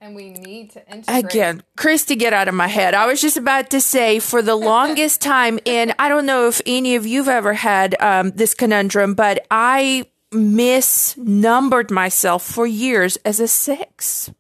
[0.03, 1.25] and we need to integrate.
[1.25, 2.93] Again, Christy, get out of my head.
[2.93, 6.61] I was just about to say for the longest time, and I don't know if
[6.67, 13.39] any of you've ever had um, this conundrum, but I misnumbered myself for years as
[13.39, 14.31] a six.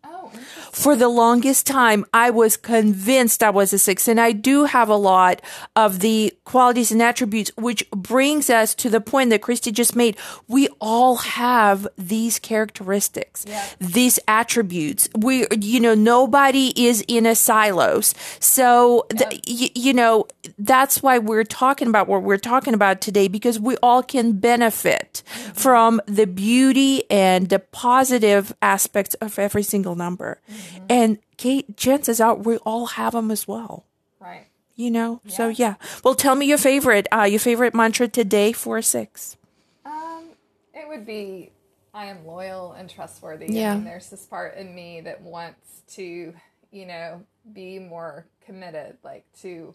[0.73, 4.09] For the longest time, I was convinced I was a six.
[4.09, 5.43] And I do have a lot
[5.77, 10.17] of the qualities and attributes, which brings us to the point that Christy just made.
[10.49, 13.63] We all have these characteristics, Yeah.
[13.79, 15.11] these attributes.
[15.15, 18.15] We, you know, nobody is in a silos.
[18.41, 20.27] So, th- y- you know,
[20.59, 25.23] that's why we're talking about what we're talking about today because we all can benefit
[25.27, 25.53] mm-hmm.
[25.53, 30.41] from the beauty and the positive aspects of every single number.
[30.51, 30.62] Mm-hmm.
[30.88, 33.85] And Kate, chances are we all have them as well.
[34.20, 34.46] Right.
[34.77, 35.75] You know, so yeah.
[36.03, 39.37] Well, tell me your favorite, uh, your favorite mantra today for a six.
[39.85, 40.31] Um,
[40.75, 41.51] it would be
[41.94, 43.46] I am loyal and trustworthy.
[43.51, 43.75] Yeah.
[43.75, 46.33] Mean, there's this part in me that wants to,
[46.70, 47.22] you know,
[47.53, 49.75] be more committed, like to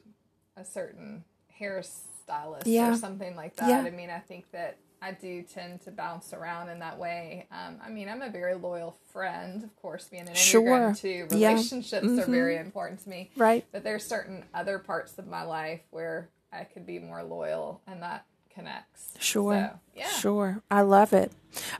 [0.55, 1.23] a certain
[1.61, 2.91] hairstylist Yeah.
[2.91, 3.69] or something like that.
[3.69, 3.81] Yeah.
[3.81, 7.47] I mean, I think that I do tend to bounce around in that way.
[7.51, 10.63] Um, I mean, I'm a very loyal friend, of course, being an Sure.
[10.63, 11.27] Enneagram two.
[11.31, 11.49] Yeah.
[11.49, 13.29] Relationships are very important to me.
[13.35, 13.65] Right.
[13.71, 18.01] But there's certain other parts of my life where I could be more loyal and
[18.01, 18.25] that
[18.57, 19.13] connects.
[19.19, 19.71] Sure.
[19.71, 20.09] So, yeah.
[20.09, 20.61] Sure.
[20.69, 21.31] I love it.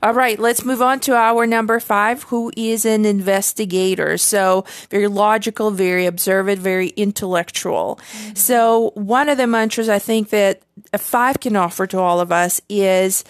[0.02, 4.18] All right, let's move on to our number five, who is an investigator.
[4.18, 8.00] So, very logical, very observant, very intellectual.
[8.34, 10.62] So, one of the mantras I think that
[10.92, 13.22] a five can offer to all of us is,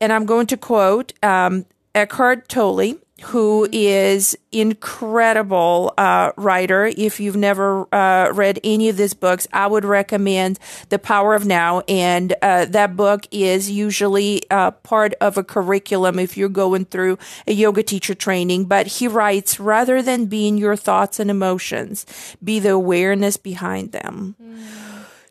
[0.00, 1.64] and I'm going to quote um,
[1.94, 6.86] Eckhart Tolle, who is incredible uh, writer.
[6.86, 11.46] If you've never uh, read any of his books, I would recommend The Power of
[11.46, 11.82] Now.
[11.86, 17.18] And uh, that book is usually uh, part of a curriculum if you're going through
[17.46, 18.64] a yoga teacher training.
[18.64, 22.06] But he writes, rather than being your thoughts and emotions,
[22.42, 24.36] be the awareness behind them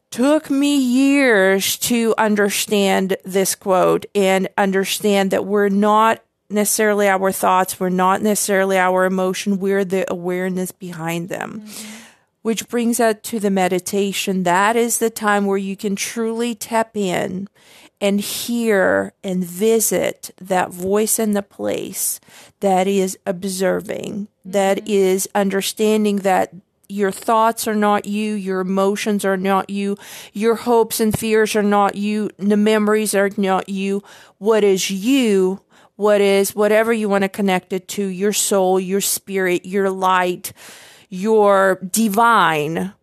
[0.10, 6.22] took me years to understand this quote and understand that we're not
[6.54, 11.62] necessarily our thoughts, we're not necessarily our emotion, we're the awareness behind them.
[11.66, 12.00] Mm-hmm.
[12.42, 14.44] Which brings us to the meditation.
[14.44, 17.48] That is the time where you can truly tap in
[18.02, 22.20] and hear and visit that voice in the place
[22.60, 24.92] that is observing, that mm-hmm.
[24.92, 26.54] is understanding that
[26.90, 29.98] your thoughts are not you, your emotions are not you,
[30.34, 34.04] your hopes and fears are not you, the memories are not you.
[34.38, 35.62] What is you?
[35.96, 40.54] What is whatever you want to connect it to, your soul, your spirit, your light,
[41.10, 42.94] your divine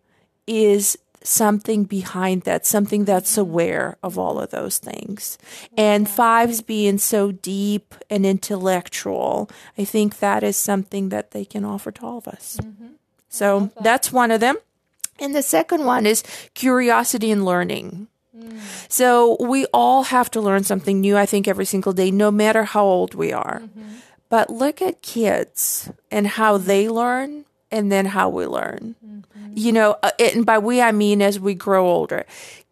[0.45, 5.37] is something behind that, something that's aware of all of those things.
[5.77, 11.63] And fives being so deep and intellectual, I think that is something that they can
[11.63, 12.59] offer to all of us.
[13.29, 14.57] So that's one of them.
[15.19, 16.23] And the second one is
[16.55, 18.07] curiosity and learning.
[18.89, 22.63] So we all have to learn something new, I think, every single day, no matter
[22.63, 23.61] how old we are.
[23.63, 23.87] Mm-hmm.
[24.29, 26.67] But look at kids and how mm-hmm.
[26.67, 28.95] they learn and then how we learn.
[29.05, 29.53] Mm-hmm.
[29.55, 32.25] You know, uh, and by we, I mean as we grow older.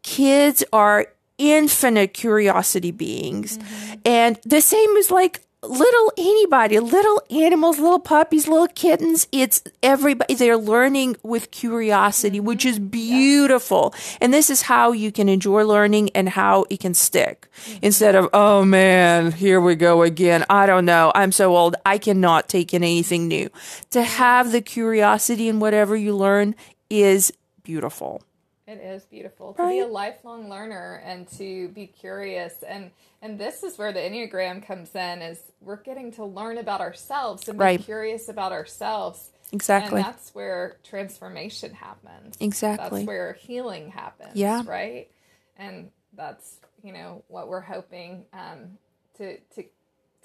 [0.03, 3.57] Kids are infinite curiosity beings.
[4.05, 9.27] And the same is like little anybody, little animals, little puppies, little kittens.
[9.31, 10.33] It's everybody.
[10.33, 12.47] They're learning with curiosity, mm-hmm.
[12.47, 13.93] which is beautiful.
[14.21, 17.79] And this is how you can enjoy learning and how it can stick mm-hmm.
[17.81, 20.45] instead of, oh man, here we go again.
[20.49, 21.11] I don't know.
[21.13, 21.75] I'm so old.
[21.85, 23.49] I cannot take in anything new.
[23.91, 24.07] To mm-hmm.
[24.07, 26.55] have the curiosity in whatever you learn
[26.89, 28.23] is beautiful.
[28.65, 33.63] It is beautiful to be a lifelong learner and to be curious and and this
[33.63, 37.63] is where the Enneagram comes in is we're getting to learn about ourselves and be
[37.63, 37.79] Right.
[37.81, 39.31] curious about ourselves.
[39.51, 39.97] Exactly.
[40.01, 42.37] And that's where transformation happens.
[42.39, 42.99] Exactly.
[42.99, 44.35] That's where healing happens.
[44.35, 44.61] Yeah.
[44.65, 45.09] Right.
[45.57, 48.77] And that's, you know, what we're hoping um,
[49.17, 49.63] to to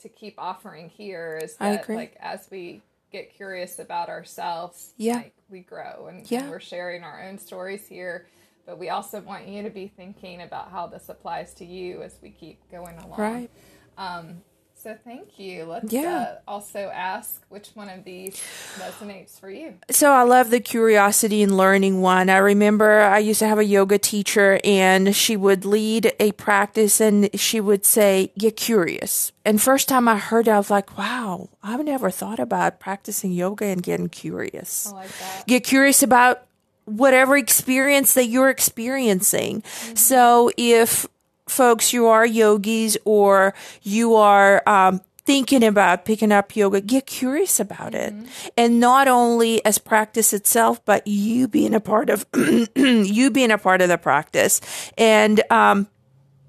[0.03, 1.97] to keep offering here is I that agree.
[1.97, 5.15] like as we get curious about ourselves, Yeah.
[5.17, 6.41] like we grow and, Yeah.
[6.43, 8.27] and we're sharing our own stories here.
[8.67, 12.17] But we also want you to be thinking about how this applies to you as
[12.23, 13.19] we keep going along.
[13.19, 13.51] Right.
[13.99, 14.43] Um,
[14.77, 15.65] so thank you.
[15.65, 16.37] Let's Yeah.
[16.47, 18.39] uh, also ask which one of these
[18.79, 19.75] resonates for you.
[19.91, 22.29] So I love the curiosity and learning one.
[22.29, 27.01] I remember I used to have a yoga teacher and she would lead a practice
[27.01, 29.33] and she would say, get curious.
[29.43, 33.33] And first time I heard it, I was like, wow, I've never thought about practicing
[33.33, 34.89] yoga and getting curious.
[34.89, 35.47] I like that.
[35.47, 36.43] Get curious about
[36.85, 39.63] whatever experience that you're experiencing.
[39.95, 41.07] So if
[41.47, 47.59] folks, you are yogis or you are, um, thinking about picking up yoga, get curious
[47.59, 48.13] about it.
[48.59, 52.27] And not only as practice itself, but you being a part of,
[52.77, 54.61] you being a part of the practice
[54.99, 55.89] and, um,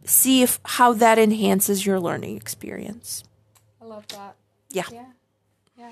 [0.03, 3.23] see if how that enhances your learning experience.
[3.81, 4.35] I love that.
[4.71, 4.83] Yeah.
[4.91, 5.05] Yeah.
[5.77, 5.91] Yeah.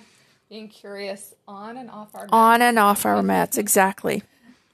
[0.50, 4.24] being curious on and off our On and off our mats, exactly.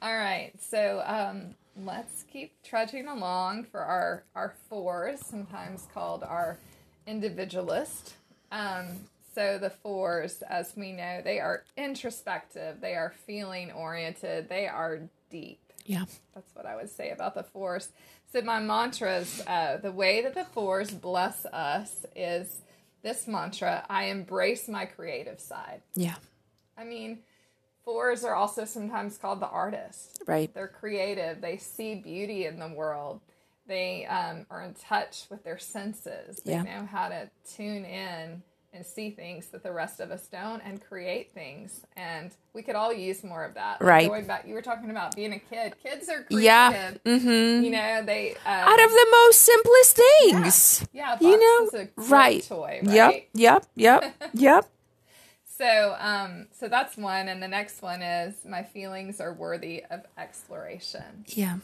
[0.01, 6.57] All right, so um, let's keep trudging along for our our fours, sometimes called our
[7.05, 8.13] individualist.
[8.51, 8.87] Um,
[9.35, 15.01] so the fours, as we know, they are introspective, they are feeling oriented, they are
[15.29, 15.59] deep.
[15.85, 16.05] Yeah.
[16.33, 17.89] That's what I would say about the fours.
[18.31, 22.61] So my mantras, uh, the way that the fours bless us is
[23.03, 25.81] this mantra: I embrace my creative side.
[25.95, 26.15] Yeah.
[26.77, 27.19] I mean,
[27.85, 30.21] fours are also sometimes called the artist.
[30.27, 30.53] Right.
[30.53, 31.41] They're creative.
[31.41, 33.21] They see beauty in the world.
[33.67, 36.41] They um, are in touch with their senses.
[36.43, 36.63] They Yeah.
[36.63, 40.79] know how to tune in and see things that the rest of us don't and
[40.83, 41.81] create things.
[41.97, 43.81] And we could all use more of that.
[43.81, 44.07] Like Right.
[44.07, 45.73] Going back, you were talking about being a kid.
[45.81, 46.43] Kids are creative.
[46.43, 46.91] Yeah.
[47.05, 47.63] Mm-hmm.
[47.63, 48.31] You know, they.
[48.35, 50.87] Um, Out of the most simplest things.
[50.93, 52.43] yeah, a You know, is a great right.
[52.47, 53.27] toy, right?
[53.33, 53.65] Yep.
[53.65, 53.65] Yep.
[53.75, 54.15] Yep.
[54.33, 54.69] yep.
[55.59, 60.05] So, um, so that's one, and the next one is my feelings are worthy of
[60.17, 61.25] exploration.
[61.27, 61.57] Yeah.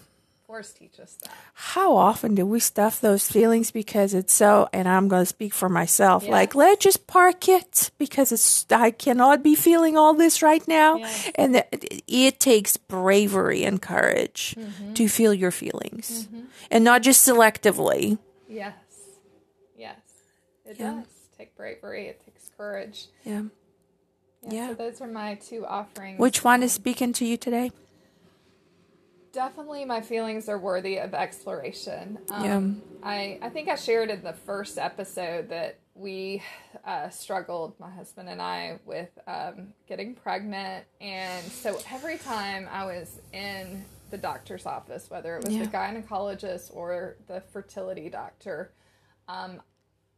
[0.48, 1.32] Fours teach us that.
[1.54, 5.54] How often do we stuff those feelings because it's so, and I'm going to speak
[5.54, 6.32] for myself, Yeah.
[6.32, 10.98] like, let's just park it because it's, I cannot be feeling all this right now.
[10.98, 11.32] Yes.
[11.36, 11.70] And that
[12.06, 14.94] it takes bravery and courage Mm-hmm.
[14.96, 16.28] to feel your feelings
[16.70, 18.18] and not just selectively.
[18.50, 18.74] Yes,
[19.78, 19.96] yes,
[20.66, 20.92] it Yeah.
[20.96, 21.06] does
[21.38, 22.08] take bravery.
[22.08, 23.08] It takes courage.
[23.24, 23.44] Yeah.
[24.46, 24.68] Yeah, Yeah.
[24.70, 26.20] So those are my two offerings.
[26.20, 27.72] Which one is speaking to you today?
[29.32, 32.18] definitely my feelings are worthy of exploration.
[32.32, 36.42] Um, I I think I shared in the first episode that we
[36.86, 42.86] uh, struggled, my husband and I, with um, getting pregnant, and so every time I
[42.86, 45.64] was in the doctor's office, whether it was Yeah.
[45.66, 48.72] the gynecologist or the fertility doctor,
[49.28, 49.62] um,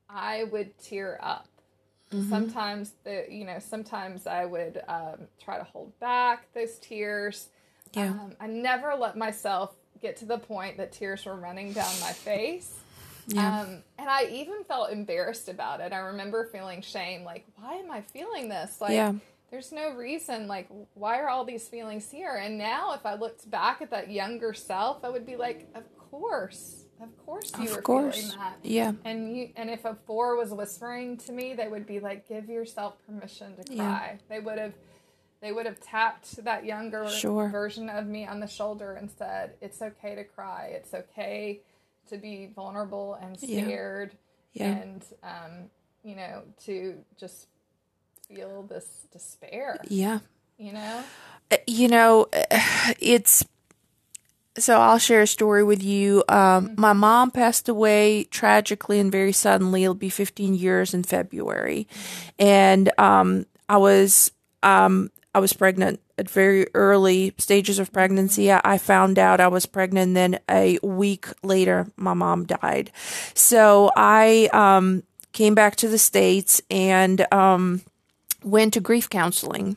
[0.07, 1.47] I would tear up.
[2.29, 7.49] Sometimes the you know sometimes I would um, try to hold back those tears.
[7.93, 8.09] Yeah.
[8.11, 12.13] Um, I never let myself get to the point that tears were running down my
[12.13, 12.73] face.
[13.27, 13.61] Yeah.
[13.61, 15.91] Um, and I even felt embarrassed about it.
[15.91, 18.79] I remember feeling shame, like, why am I feeling this?
[18.79, 19.13] Like, Yeah.
[19.51, 20.47] there's no reason.
[20.47, 22.35] Like, why are all these feelings here?
[22.35, 25.83] And now, if I looked back at that younger self, I would be like, of
[25.97, 28.15] course, of course, you Of were course.
[28.15, 28.57] feeling that.
[28.63, 28.91] Yeah.
[29.05, 32.49] And you, and if a four was whispering to me, they would be like, "Give
[32.49, 33.75] yourself permission to cry.
[33.75, 33.97] Yeah.
[33.97, 34.73] cry." They would have,
[35.41, 37.49] they would have tapped that younger Sure.
[37.49, 40.67] version of me on the shoulder and said, "It's okay to cry.
[40.73, 41.61] It's okay
[42.09, 44.15] to be vulnerable and scared,
[44.53, 44.67] Yeah.
[44.71, 45.69] and um,
[46.03, 47.47] you know, to just
[48.27, 50.19] feel this despair." Yeah.
[50.57, 51.03] You know,
[51.51, 52.27] Uh, you know,
[52.99, 53.45] it's
[54.57, 56.23] so I'll share a story with you.
[56.29, 59.83] Um, My mom passed away tragically and very suddenly.
[59.83, 61.87] It'll be 15 years in February,
[62.39, 64.31] and um, I was
[64.63, 68.51] um, I was pregnant at very early stages of pregnancy.
[68.51, 70.15] I, I found out I was pregnant.
[70.15, 72.91] Then a week later, my mom died.
[73.35, 77.25] So I um, came back to the states and.
[77.31, 77.81] Um,
[78.43, 79.75] went to grief counseling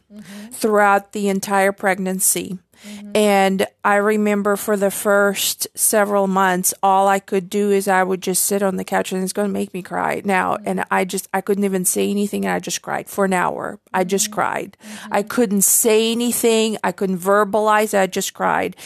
[0.52, 2.58] throughout the entire pregnancy.
[2.86, 3.10] Mm-hmm.
[3.14, 8.22] And I remember for the first several months, all I could do is I would
[8.22, 10.54] just sit on the couch and it's going to make me cry now.
[10.54, 10.68] Mm-hmm.
[10.68, 12.44] And I just, I couldn't even say anything.
[12.44, 13.78] And I just cried for an hour.
[13.92, 14.34] I just mm-hmm.
[14.34, 14.76] cried.
[15.10, 16.78] I couldn't say anything.
[16.82, 17.98] I couldn't verbalize.
[17.98, 18.76] I just cried.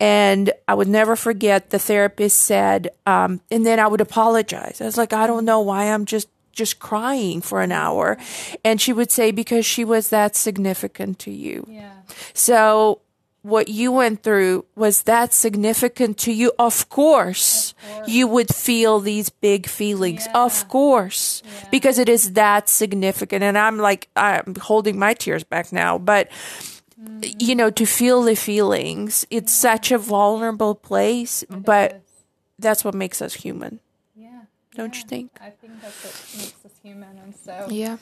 [0.00, 4.80] And I would never forget the therapist said, um, and then I would apologize.
[4.80, 8.18] I was like, I don't know why I'm just just crying for an hour.
[8.64, 11.66] And she would say, because she was that significant to you.
[11.68, 11.94] yeah,
[12.34, 13.00] So
[13.42, 16.52] what you went through was that significant to you.
[16.58, 17.74] Of course,
[18.06, 20.26] you would feel these big feelings.
[20.26, 20.44] Yeah.
[20.44, 23.42] Of course, because it is that significant.
[23.42, 26.30] And I'm like, I'm holding my tears back now, but
[27.00, 27.22] mm-hmm.
[27.38, 32.00] you know, to feel the feelings, it's such a vulnerable place, but Yes.
[32.58, 33.80] that's what makes us human.
[34.14, 34.42] yeah,
[34.76, 35.32] Don't you think?
[35.40, 37.96] I think that's what makes us human, and so Yeah.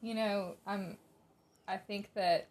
[0.00, 0.96] you know, i'm
[1.68, 2.46] I think that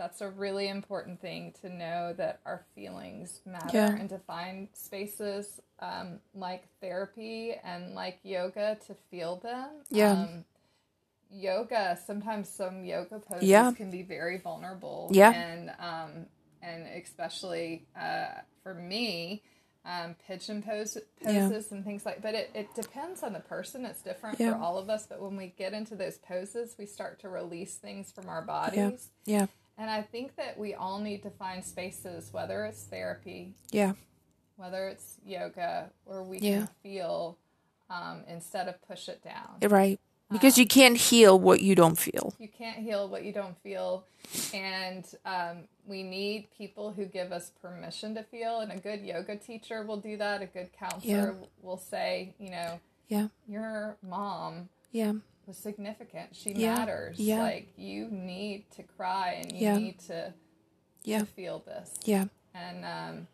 [0.00, 3.94] that's a really important thing to know that our feelings matter Yeah.
[3.94, 9.68] and to find spaces um, like therapy and like yoga to feel them.
[9.90, 10.12] Yeah.
[10.12, 10.44] Um,
[11.30, 13.72] yoga, sometimes some yoga poses Yeah.
[13.72, 15.10] can be very vulnerable.
[15.12, 15.32] Yeah.
[15.32, 16.26] And, um,
[16.62, 18.28] and especially uh,
[18.62, 19.42] for me,
[19.84, 21.48] um, pigeon pose, Yeah.
[21.48, 24.52] poses and things like but it, it depends on the person it's different Yeah.
[24.52, 27.76] for all of us but when we get into those poses we start to release
[27.76, 29.46] things from our bodies Yeah.
[29.80, 33.92] And i think that we all need to find spaces whether it's therapy Yeah.
[34.56, 36.58] whether it's yoga where we Yeah.
[36.66, 37.38] can feel
[37.88, 39.98] um, instead of push it down Right.
[40.30, 42.34] because you can't heal what you don't feel.
[42.38, 44.04] You can't heal what you don't feel.
[44.54, 48.60] And um, we need people who give us permission to feel.
[48.60, 50.40] And a good yoga teacher will do that.
[50.40, 52.78] A good counselor will say, you know,
[53.08, 53.26] Yeah.
[53.48, 55.14] your mom Yeah.
[55.50, 56.34] Was significant.
[56.34, 57.18] She Yeah, matters.
[57.18, 57.42] yeah.
[57.42, 59.78] Like you need to cry and you Yeah.
[59.78, 60.32] need to,
[61.02, 61.18] Yeah.
[61.20, 61.94] to feel this.
[62.04, 62.26] Yeah.
[62.54, 63.26] And um,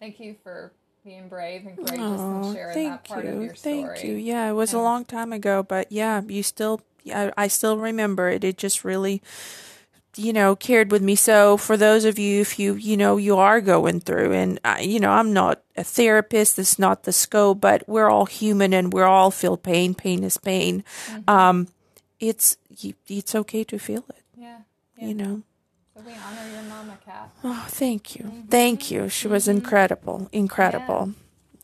[0.00, 0.72] thank you for
[1.04, 3.30] being brave and courageous Oh, and sharing thank that part you.
[3.32, 3.82] of your story.
[3.98, 4.14] Thank you.
[4.14, 8.28] Yeah, it was a long time ago, but yeah, you still, yeah, I still remember
[8.30, 8.44] it.
[8.44, 9.22] It just really,
[10.18, 11.14] you know, cared with me.
[11.14, 14.80] So for those of you, if you, you know, you are going through, and I,
[14.80, 16.56] you know, I'm not a therapist.
[16.56, 19.94] This is not the scope, but we're all human and we're all feel pain.
[19.94, 20.84] Pain is pain.
[21.06, 21.30] Mm-hmm.
[21.30, 21.68] Um,
[22.18, 22.56] it's
[23.06, 24.24] it's okay to feel it.
[24.36, 24.58] Yeah.
[24.96, 25.06] yeah.
[25.06, 25.42] You know.
[25.94, 27.30] So we honor your mama, Kat.
[27.44, 28.24] Oh, thank you.
[28.24, 28.48] Mm-hmm.
[28.48, 29.08] Thank you.
[29.08, 30.28] She was incredible.
[30.32, 31.14] Incredible.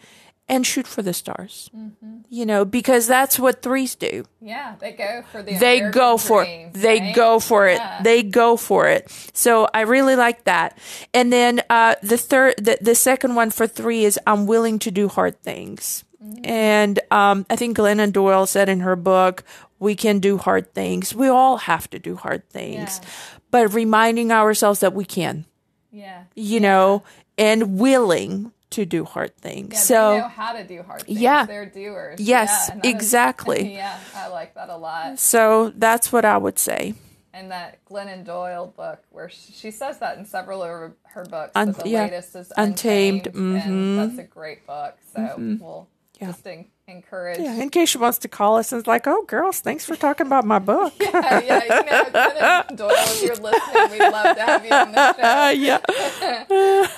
[0.48, 1.70] and shoot for the stars.
[1.76, 2.18] Mm-hmm.
[2.30, 6.18] You know, because that's what threes do Yeah, they go for the they American go
[6.18, 6.74] for dream, it.
[6.74, 7.16] They right?
[7.16, 7.82] go for it.
[8.02, 9.12] They go for it.
[9.34, 10.78] So I really like that.
[11.14, 14.92] And then uh, the third, the, the second one for three is I'm willing to
[14.92, 16.04] do hard things.
[16.24, 16.46] Mm-hmm.
[16.46, 19.44] And um, I think Glennon Doyle said in her book,
[19.80, 21.14] we can do hard things.
[21.14, 23.10] We all have to do hard things, Yeah.
[23.52, 25.46] but reminding ourselves that we can,
[25.92, 26.24] Yeah.
[26.36, 27.04] you know,
[27.38, 29.74] and willing to do hard things.
[29.74, 31.20] Yeah, so they know how to do hard things.
[31.20, 31.46] Yeah.
[31.46, 32.20] They're doers.
[32.20, 33.74] Yes, Yeah, that is- exactly.
[33.76, 35.20] yeah, I like that a lot.
[35.20, 36.94] so that's what I would say.
[37.36, 41.52] And that Glennon Doyle book, where she, says that in several of her, her books,
[41.56, 42.04] Un- the yeah.
[42.04, 43.66] latest is Untamed, Untamed, mhm.
[43.66, 44.98] and that's a great book.
[45.16, 45.88] So we'll
[46.20, 46.28] Yeah.
[46.28, 47.40] just en- encourage.
[47.40, 49.96] Yeah, in case she wants to call us and is like, oh, girls, thanks for
[49.96, 50.94] talking about my book.
[51.00, 55.14] yeah, yeah, you know, Doyle, if you're listening, we'd love to have you on the
[55.14, 56.48] show.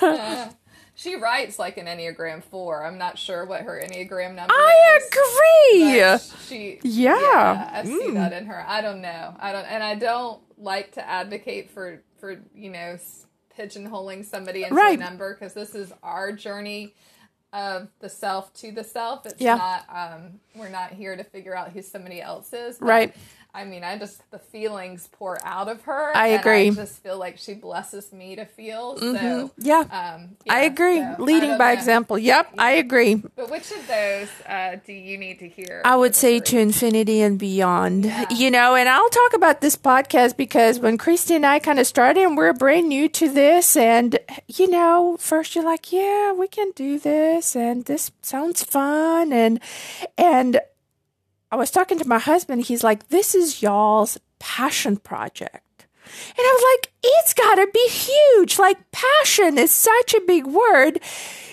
[0.02, 0.50] yeah.
[0.98, 2.84] She writes like an Enneagram 4.
[2.84, 5.10] I'm not sure what her Enneagram number I is.
[5.12, 6.18] I agree.
[6.46, 7.70] She, Yeah.
[7.72, 8.14] I see mm.
[8.14, 8.64] that in her.
[8.66, 9.36] I don't know.
[9.38, 12.96] I don't, and I don't like to advocate for for you know
[13.58, 14.98] pigeonholing somebody into Right.
[14.98, 16.94] a number because this is our journey
[17.56, 19.26] of the self to the self.
[19.26, 19.56] It's Yeah.
[19.56, 19.86] not.
[19.90, 22.78] Um, we're not here to figure out who somebody else is.
[22.80, 23.14] Right.
[23.56, 26.14] I mean, I just the feelings pour out of her.
[26.14, 26.66] I and agree.
[26.68, 28.98] I just feel like she blesses me to feel.
[28.98, 29.84] So Yeah.
[29.90, 30.98] um, I agree.
[30.98, 31.78] so Leading don't by know.
[31.80, 32.18] example.
[32.18, 33.14] Yep, I agree.
[33.14, 35.80] But which of those uh, do you need to hear?
[35.86, 38.04] I would say to infinity and beyond.
[38.04, 38.26] Yeah.
[38.30, 41.86] You know, and I'll talk about this podcast because when Christy and I kind of
[41.86, 46.46] started and we're brand new to this and you know, first you're like, yeah, we
[46.48, 49.60] can do this and this sounds fun and
[50.18, 50.60] and
[51.50, 55.62] I was talking to my husband, he's like, This is y'all's passion project.
[56.06, 58.58] And I was like, it's got to be huge.
[58.60, 61.00] Like, passion is such a big word.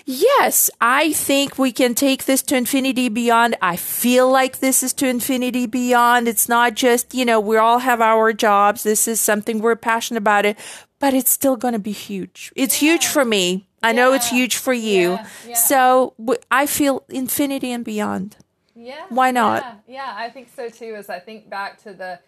[0.06, 3.56] Yes, I think we can take this to infinity beyond.
[3.62, 6.28] I feel like this is to infinity beyond.
[6.28, 8.84] It's not just, you know, we all have our jobs.
[8.84, 10.58] This is something we're passionate about it,
[11.00, 12.52] but it's still going to be huge.
[12.56, 13.66] It's huge for me.
[13.82, 15.12] I know it's huge for you.
[15.14, 15.28] Yeah.
[15.48, 15.56] Yeah.
[15.56, 18.38] So w- I feel infinity and beyond.
[18.84, 19.06] Yeah.
[19.10, 19.64] Why not?
[19.88, 20.96] Yeah, yeah, I think so too.
[20.96, 22.20] As I think back to the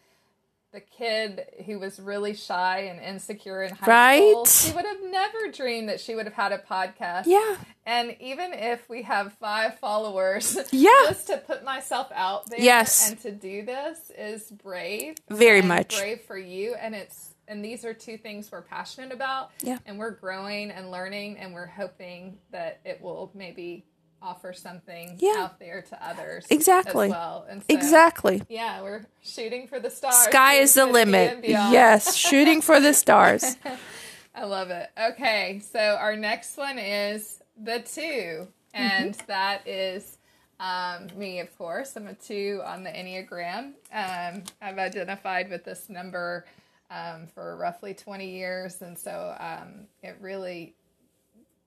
[0.72, 4.47] the kid who was really shy and insecure in high school, Right?
[4.49, 7.24] she would have never dreamed that she would have had a podcast.
[7.28, 7.56] Yeah.
[7.86, 10.89] And even if we have five followers, Yeah.
[11.08, 13.10] just to put myself out there Yes.
[13.10, 15.16] and to do this is brave.
[15.30, 15.97] Very much.
[15.97, 16.76] brave for you.
[16.76, 19.51] And it's and these are two things we're passionate about.
[19.62, 19.78] Yeah.
[19.86, 23.86] And we're growing and learning and we're hoping that it will maybe
[24.26, 25.36] offer something Yeah.
[25.43, 27.07] out there to others Exactly.
[27.07, 27.45] as well.
[27.47, 28.41] So, Exactly.
[28.49, 30.15] Yeah, we're shooting for the stars.
[30.15, 31.45] Sky is the limit.
[31.45, 33.55] Yes, shooting for the stars.
[34.36, 34.89] I love it.
[34.99, 39.26] Okay, so our next one is the two, and Mm-hmm.
[39.28, 40.17] that is
[40.59, 41.95] um, me, of course.
[41.97, 43.73] I'm a two on the Enneagram.
[43.93, 46.45] Um, I've identified with this number
[46.89, 50.73] um, for roughly 20 years, and so um, it really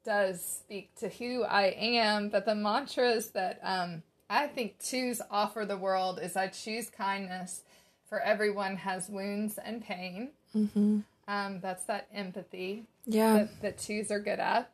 [0.05, 2.28] does speak to who I am.
[2.28, 7.62] But the mantras that um, I think twos offer the world is I choose kindness,
[8.09, 10.30] for everyone has wounds and pain.
[10.57, 11.01] Mm-hmm.
[11.26, 13.34] Um, that's that empathy Yeah.
[13.34, 14.70] that, that twos are good at.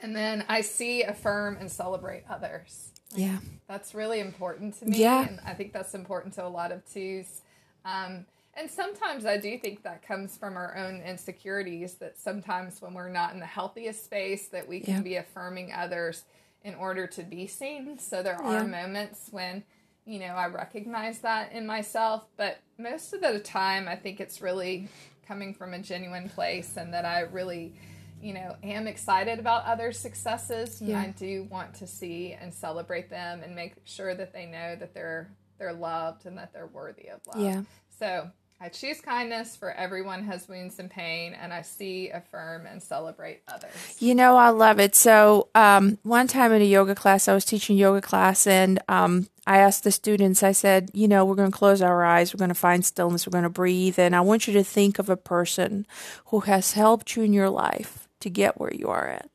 [0.00, 2.90] And then I see, affirm, and celebrate others.
[3.14, 3.38] Yeah.
[3.66, 4.98] That's really important to me.
[4.98, 5.26] Yeah.
[5.26, 7.40] And I think that's important to a lot of twos.
[7.84, 8.26] Um,
[8.56, 13.08] and sometimes I do think that comes from our own insecurities that sometimes when we're
[13.10, 15.00] not in the healthiest space that we can Yeah.
[15.02, 16.24] be affirming others
[16.64, 17.98] in order to be seen.
[17.98, 18.62] So there Yeah.
[18.62, 19.62] are moments when,
[20.04, 24.40] you know, I recognize that in myself, but most of the time I think it's
[24.40, 24.88] really
[25.26, 27.74] coming from a genuine place and that I really,
[28.22, 31.00] you know, am excited about other successes and Yeah.
[31.00, 34.94] I do want to see and celebrate them and make sure that they know that
[34.94, 35.28] they're
[35.58, 37.40] they're loved and that they're worthy of love.
[37.40, 37.62] Yeah.
[37.88, 42.82] So I choose kindness for everyone has wounds and pain, and I see, affirm, and
[42.82, 43.96] celebrate others.
[43.98, 44.94] You know, I love it.
[44.94, 49.28] So, um, one time in a yoga class, I was teaching yoga class, and um,
[49.46, 52.38] I asked the students, I said, you know, we're going to close our eyes, we're
[52.38, 55.10] going to find stillness, we're going to breathe, and I want you to think of
[55.10, 55.86] a person
[56.26, 59.28] who has helped you in your life to get where you are at.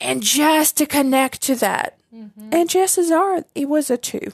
[0.00, 1.96] And just to connect to that.
[2.50, 4.32] And chances are it was a two,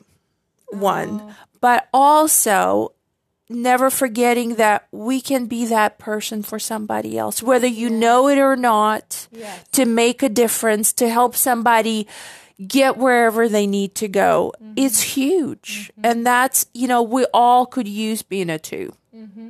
[0.70, 1.34] one.
[1.62, 2.92] But also,
[3.48, 8.38] never forgetting that we can be that person for somebody else, whether you know it
[8.38, 9.64] or not, Yes.
[9.72, 12.06] to make a difference, to help somebody
[12.66, 14.52] get wherever they need to go.
[14.56, 14.72] Mm-hmm.
[14.76, 15.90] It's huge.
[15.92, 16.06] Mm-hmm.
[16.06, 19.48] And that's, you know, we all could use being a 2 mm-hmm.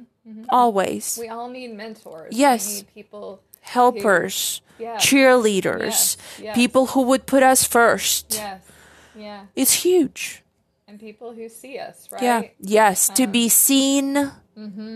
[0.51, 1.17] Always.
[1.21, 2.37] We all need mentors.
[2.37, 2.69] Yes.
[2.69, 3.41] We need people.
[3.61, 5.07] Helpers, Yes.
[5.07, 6.55] cheerleaders, yes.
[6.55, 8.35] people who would put us first.
[8.35, 8.61] Yes.
[9.15, 9.41] Yeah.
[9.55, 10.42] It's huge.
[10.93, 12.23] And people who see us, right?
[12.23, 12.43] Yeah.
[12.61, 13.09] Yes.
[13.15, 14.31] to be seen.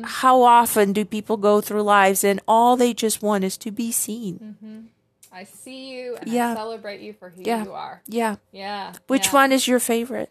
[0.04, 3.90] How often do people go through lives and all they just want is to be
[3.90, 4.90] seen?
[5.32, 6.52] I see you and Yeah.
[6.52, 7.64] I celebrate you for who Yeah.
[7.64, 8.02] you are.
[8.06, 8.36] Yeah.
[8.52, 8.92] Yeah.
[9.06, 9.32] Which yeah.
[9.32, 10.30] one is your favorite?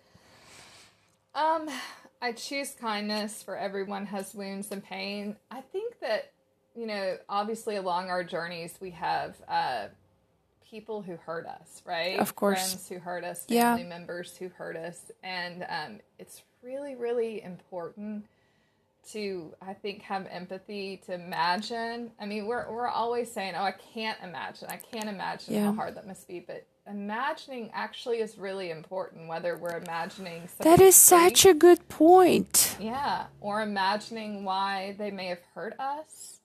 [1.33, 1.67] Um,
[2.21, 5.35] I choose kindness for everyone has wounds and pain.
[5.49, 6.31] I think that,
[6.75, 9.87] you know, obviously along our journeys we have uh
[10.75, 12.19] people who hurt us, right?
[12.19, 12.59] Of course.
[12.73, 13.75] Friends who hurt us, Yeah.
[13.77, 14.99] family members who hurt us.
[15.23, 18.25] And um it's really, really important
[19.13, 22.11] to I think have empathy to imagine.
[22.19, 24.67] I mean, we're we're always saying, "Oh, I can't imagine.
[24.69, 25.65] I can't imagine Yeah.
[25.67, 30.81] how hard that must be." But imagining actually is really important whether we're imagining That
[30.81, 32.75] is such a good point.
[32.81, 36.39] yeah, or imagining why they may have hurt us.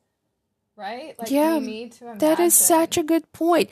[0.77, 1.19] Right?
[1.19, 2.19] Like Yeah, we need to imagine.
[2.27, 3.69] That is such a good point.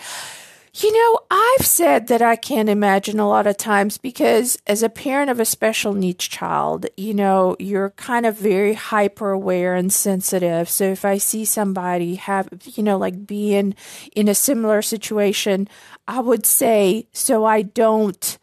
[0.80, 4.88] You know, I've said that I can't imagine a lot of times because as a
[4.88, 9.92] parent of a special needs child, you know, you're kind of very hyper aware and
[9.92, 10.68] sensitive.
[10.68, 13.74] So if I see somebody have, you know, like being
[14.14, 15.68] in a similar situation,
[16.06, 18.38] I would say so I don't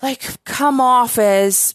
[0.00, 1.74] like come off as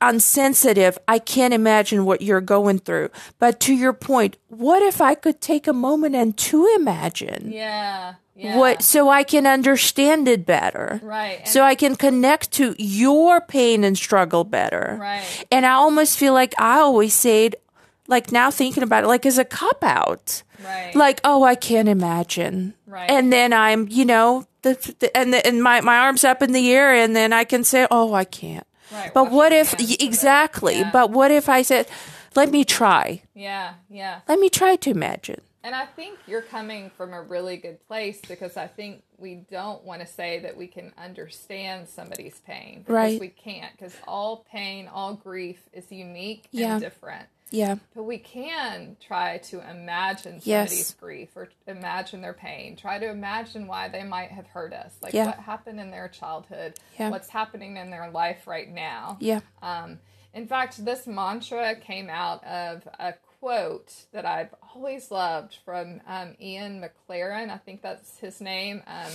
[0.00, 3.10] unsensitive, I can't imagine what you're going through.
[3.38, 8.14] But to your point, what if I could take a moment and to imagine Yeah.
[8.34, 8.58] Yeah.
[8.58, 11.00] what so I can understand it better?
[11.02, 11.38] Right.
[11.40, 14.96] And, So I can connect to your pain and struggle better.
[15.00, 15.24] right.
[15.50, 17.62] And I almost feel like I always say it
[18.08, 20.42] like now thinking about it like as a cop out.
[20.64, 20.94] Right.
[20.94, 22.74] Like, oh, I can't imagine.
[22.86, 23.10] Right.
[23.10, 26.52] And then I'm, you know, the, the and the, and my my arms up in
[26.52, 29.82] the air and then I can say, "Oh, I can't." Right, But what if hands
[29.82, 30.02] with it.
[30.02, 30.78] exactly?
[30.78, 30.90] Yeah.
[30.92, 31.86] But what if I said,
[32.34, 33.22] "Let me try.
[33.34, 33.74] yeah.
[33.90, 34.20] Yeah.
[34.28, 38.20] Let me try to imagine." And I think you're coming from a really good place
[38.28, 42.82] because I think we don't want to say that we can understand somebody's pain.
[42.82, 43.20] Because Right.
[43.20, 46.74] we can't, because all pain, all grief is unique Yeah.
[46.74, 47.26] and different.
[47.50, 47.76] Yeah.
[47.96, 50.68] But we can try to imagine Yes.
[50.70, 52.76] somebody's grief or imagine their pain.
[52.76, 54.94] Try to imagine why they might have hurt us.
[55.02, 55.26] Like Yeah.
[55.26, 57.08] what happened in their childhood, Yeah.
[57.10, 59.16] what's happening in their life right now.
[59.18, 59.40] Yeah.
[59.62, 59.98] Um,
[60.32, 63.14] in fact, this mantra came out of a
[63.46, 67.48] quote that I've always loved from um, Ian Maclaren.
[67.48, 68.82] I think that's his name.
[68.88, 69.12] Um,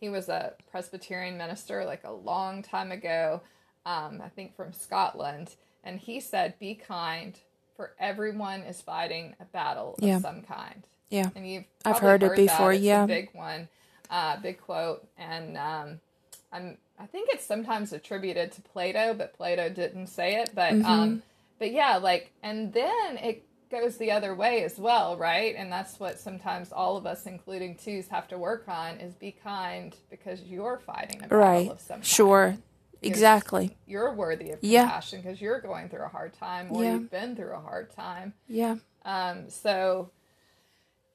[0.00, 3.42] he was a Presbyterian minister like a long time ago,
[3.84, 5.56] um, I think from Scotland.
[5.84, 7.38] And he said, Be kind,
[7.76, 10.20] for everyone is fighting a battle of Yeah.
[10.20, 10.82] some kind.
[11.10, 11.28] Yeah.
[11.36, 13.04] And you've I've probably heard it before, yeah.
[13.04, 13.68] a big one,
[14.08, 16.00] uh, big quote, and um,
[16.50, 20.52] I'm I think it's sometimes attributed to Plato, but Plato didn't say it.
[20.54, 20.86] But Mm-hmm.
[20.86, 21.22] um,
[21.58, 25.54] but yeah, like, and then it goes the other way as well, right?
[25.56, 29.32] And that's what sometimes all of us, including twos, have to work on is be
[29.32, 31.70] kind because you're fighting a battle Right.
[31.70, 32.06] of some kind.
[32.06, 32.56] Sure.
[33.02, 33.76] Exactly.
[33.86, 34.82] You're worthy of Yeah.
[34.82, 36.92] compassion because you're going through a hard time or Yeah.
[36.94, 38.34] you've been through a hard time.
[38.48, 38.76] Yeah.
[39.04, 40.10] Um, so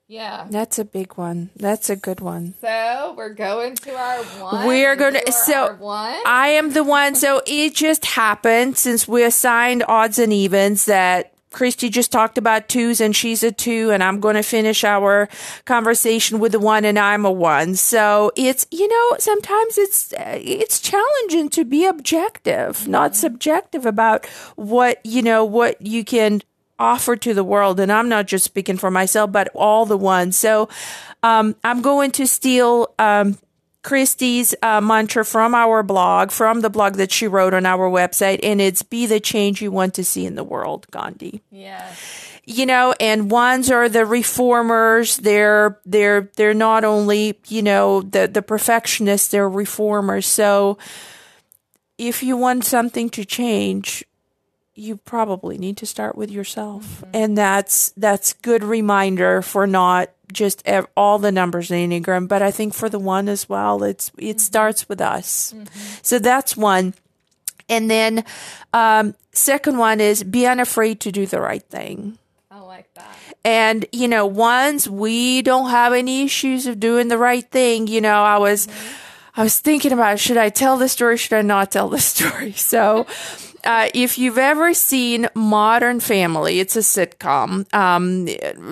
[0.08, 0.46] yeah.
[0.50, 1.52] That's a big one.
[1.56, 2.54] That's a good one.
[2.60, 4.68] So we're going to our one.
[4.68, 6.20] We're going to are so one.
[6.26, 7.16] I am the one.
[7.16, 12.70] So it just happened since we assigned odds and evens that Christy just talked about
[12.70, 15.30] twos and she's a two and I'm going to finish our
[15.66, 17.76] conversation with the one and I'm a one.
[17.76, 24.26] So it's, you know, sometimes it's, it's challenging to be objective, not subjective about
[24.56, 26.42] what, you know, what you can
[26.80, 27.80] offer to the world.
[27.80, 30.38] And I'm not just speaking for myself, but all the ones.
[30.38, 30.70] So,
[31.22, 33.38] um, I'm going to steal, um,
[33.84, 38.40] Christy's uh, mantra from our blog, from the blog that she wrote on our website,
[38.44, 41.42] and it's be the change you want to see in the world, Gandhi.
[41.50, 41.94] yeah.
[42.44, 45.18] You know, and ones are the reformers.
[45.18, 49.28] They're they're they're not only you know the the perfectionists.
[49.28, 50.26] They're reformers.
[50.26, 50.80] So
[52.00, 54.04] if you want something to change,
[54.82, 57.12] you probably need to start with yourself, mm-hmm.
[57.14, 62.42] and that's that's good reminder for not just ev- all the numbers in enneagram, but
[62.42, 64.38] I think for the one as well, it's it mm-hmm.
[64.40, 65.54] starts with us.
[65.56, 66.00] Mm-hmm.
[66.02, 66.94] So that's one.
[67.70, 68.26] And then
[68.74, 72.18] um, second one is be unafraid to do the right thing.
[72.50, 73.16] I like that.
[73.46, 77.88] And, you know, ones, we don't have any issues of doing the right thing.
[77.88, 78.68] You know, I was,
[79.38, 81.16] I was thinking about, should I tell the story?
[81.16, 82.52] Should I not tell the story?
[82.52, 83.08] So,
[83.64, 87.72] uh, if you've ever seen Modern Family, it's a sitcom.
[87.74, 88.26] Um,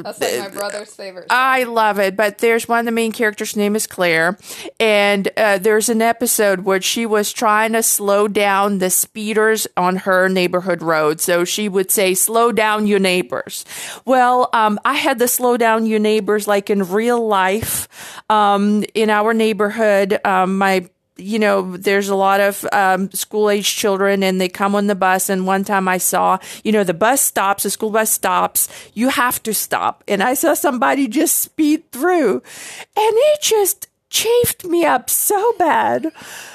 [0.03, 1.23] That's like my brother's favorite.
[1.23, 1.35] Show.
[1.35, 4.37] I love it, but there's one of the main characters' name is Claire,
[4.79, 9.97] and uh, there's an episode where she was trying to slow down the speeders on
[9.97, 11.19] her neighborhood road.
[11.21, 13.65] So she would say, "Slow down, you neighbors."
[14.05, 17.87] Well, um, I had to slow down you neighbors like in real life.
[18.29, 20.87] Um, in our neighborhood, um, my
[21.19, 24.95] you know, there's a lot of um, school age children and they come on the
[24.95, 25.29] bus.
[25.29, 29.09] And one time I saw, you know, the bus stops, the school bus stops, you
[29.09, 30.03] have to stop.
[30.07, 32.43] And I saw somebody just speed through and
[32.95, 36.11] it just chafed me up so bad.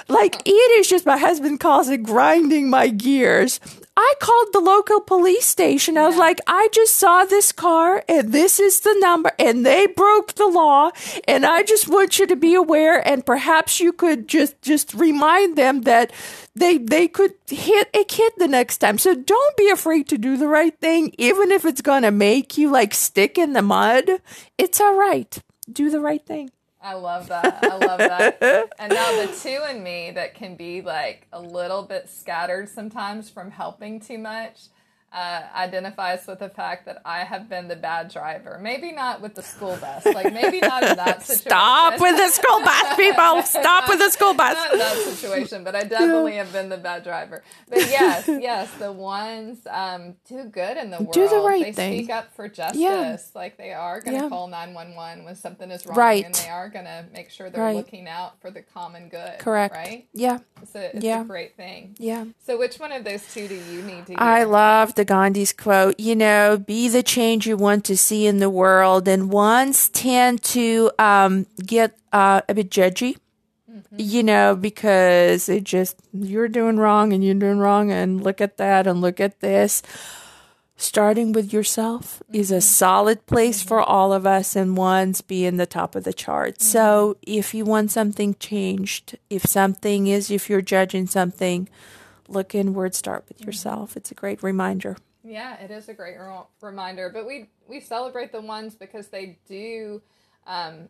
[0.08, 3.60] Like it is just, my husband calls it grinding my gears.
[3.96, 5.96] I called the local police station.
[5.96, 9.86] I was like, I just saw this car and this is the number and they
[9.86, 10.90] broke the law.
[11.28, 15.56] And I just want you to be aware and perhaps you could just, just remind
[15.56, 16.12] them that
[16.56, 18.98] they, they could hit a kid the next time.
[18.98, 21.14] So don't be afraid to do the right thing.
[21.16, 24.10] Even if it's going to make you like stick in the mud,
[24.58, 25.38] it's all right.
[25.70, 26.50] Do the right thing.
[26.84, 27.60] I love that.
[27.64, 28.38] I love that.
[28.78, 33.30] and now the two in me that can be like a little bit scattered sometimes
[33.30, 34.66] from helping too much
[35.14, 38.58] uh, identifies with the fact that I have been the bad driver.
[38.60, 40.04] Maybe not with the school bus.
[40.04, 41.50] Like maybe not in that situation.
[41.50, 43.42] Stop with the school bus, people.
[43.44, 44.54] Stop with the school bus.
[44.54, 47.44] not that situation, but I definitely have been the bad driver.
[47.68, 51.12] But yes, yes, the ones um, do good in the world.
[51.12, 51.98] Do the right they thing.
[52.04, 52.80] speak up for justice.
[52.80, 53.16] Yeah.
[53.36, 54.28] Like they are going to Yeah.
[54.28, 56.24] call nine one one when something is wrong, Right.
[56.24, 57.76] and they are going to make sure they're Right.
[57.76, 59.38] looking out for the common good.
[59.38, 59.74] Correct.
[59.76, 60.08] Right.
[60.12, 60.38] Yeah.
[60.60, 61.20] It's a, it's Yeah.
[61.20, 61.94] a great thing.
[61.98, 62.24] Yeah.
[62.44, 64.12] So, which one of those two do you need to?
[64.12, 64.20] Hear?
[64.20, 68.38] I love the Gandhi's quote, you know, be the change you want to see in
[68.38, 69.06] the world.
[69.08, 73.16] And ones tend to um, get uh, a bit judgy,
[73.96, 78.56] you know, because it just, you're doing wrong and you're doing wrong and look at
[78.56, 79.82] that and look at this.
[80.76, 85.66] Starting with yourself is a solid place for all of us, and ones being the
[85.66, 86.60] top of the chart.
[86.60, 91.68] So, if you want something changed, if something is, if you're judging something,
[92.28, 93.96] look inward, start with yourself.
[93.96, 94.96] It's a great reminder.
[95.22, 97.10] Yeah, it is a great re- reminder.
[97.12, 100.02] But we we celebrate the ones because they do
[100.46, 100.88] um,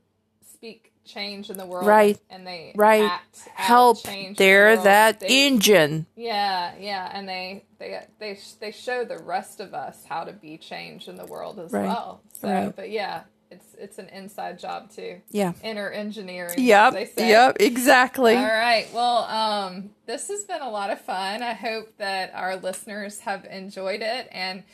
[0.52, 2.18] speak change in the world, Right.
[2.30, 3.20] And they Right.
[3.54, 4.02] Help.
[4.04, 4.86] the They're world.
[4.86, 6.06] that They- engine.
[6.16, 10.56] Yeah, yeah, and they they they they show the rest of us how to be
[10.56, 11.84] change in the world as Right.
[11.84, 12.22] well.
[12.32, 12.74] So, Right.
[12.74, 13.24] but yeah,
[13.54, 15.20] it's it's an inside job too.
[15.30, 15.52] Yeah.
[15.62, 16.54] Inner engineering.
[16.58, 16.88] Yep.
[16.88, 17.28] as they say.
[17.28, 17.56] Yep.
[17.60, 18.36] Exactly.
[18.36, 18.88] All right.
[18.92, 21.42] Well, um, this has been a lot of fun.
[21.42, 24.64] I hope that our listeners have enjoyed it and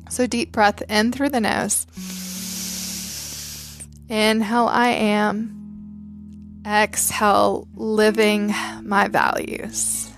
[0.10, 1.86] So, deep breath in through the nose.
[4.10, 6.64] Inhale, I am.
[6.66, 8.48] Exhale, living
[8.82, 10.11] my values.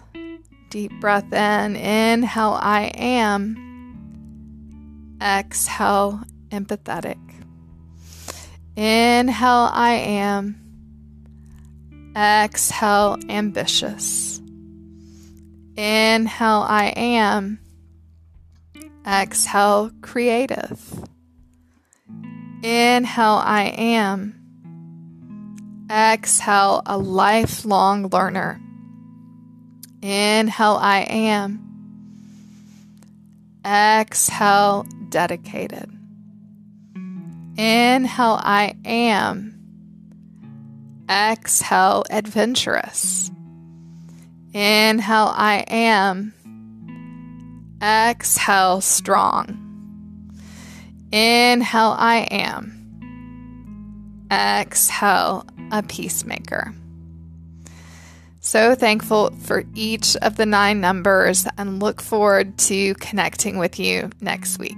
[0.74, 1.76] Deep breath in.
[1.76, 3.56] Inhale, I am.
[5.22, 7.20] Exhale, empathetic.
[8.76, 10.60] Inhale, I am.
[12.16, 14.42] Exhale, ambitious.
[15.78, 17.60] Inhale, I am.
[19.06, 21.08] Exhale, creative.
[22.64, 24.34] Inhale, I am.
[25.92, 28.63] Exhale, a lifelong learner.
[30.04, 31.62] Inhale, I am.
[33.66, 35.90] Exhale, dedicated.
[37.58, 39.58] Inhale, I am.
[41.10, 43.32] Exhale, adventurous.
[44.54, 46.34] Inhale, I am.
[47.82, 49.58] Exhale, strong.
[51.14, 54.28] Inhale, I am.
[54.30, 56.74] Exhale, a peacemaker.
[58.46, 64.10] So thankful for each of the nine numbers and look forward to connecting with you
[64.20, 64.76] next week.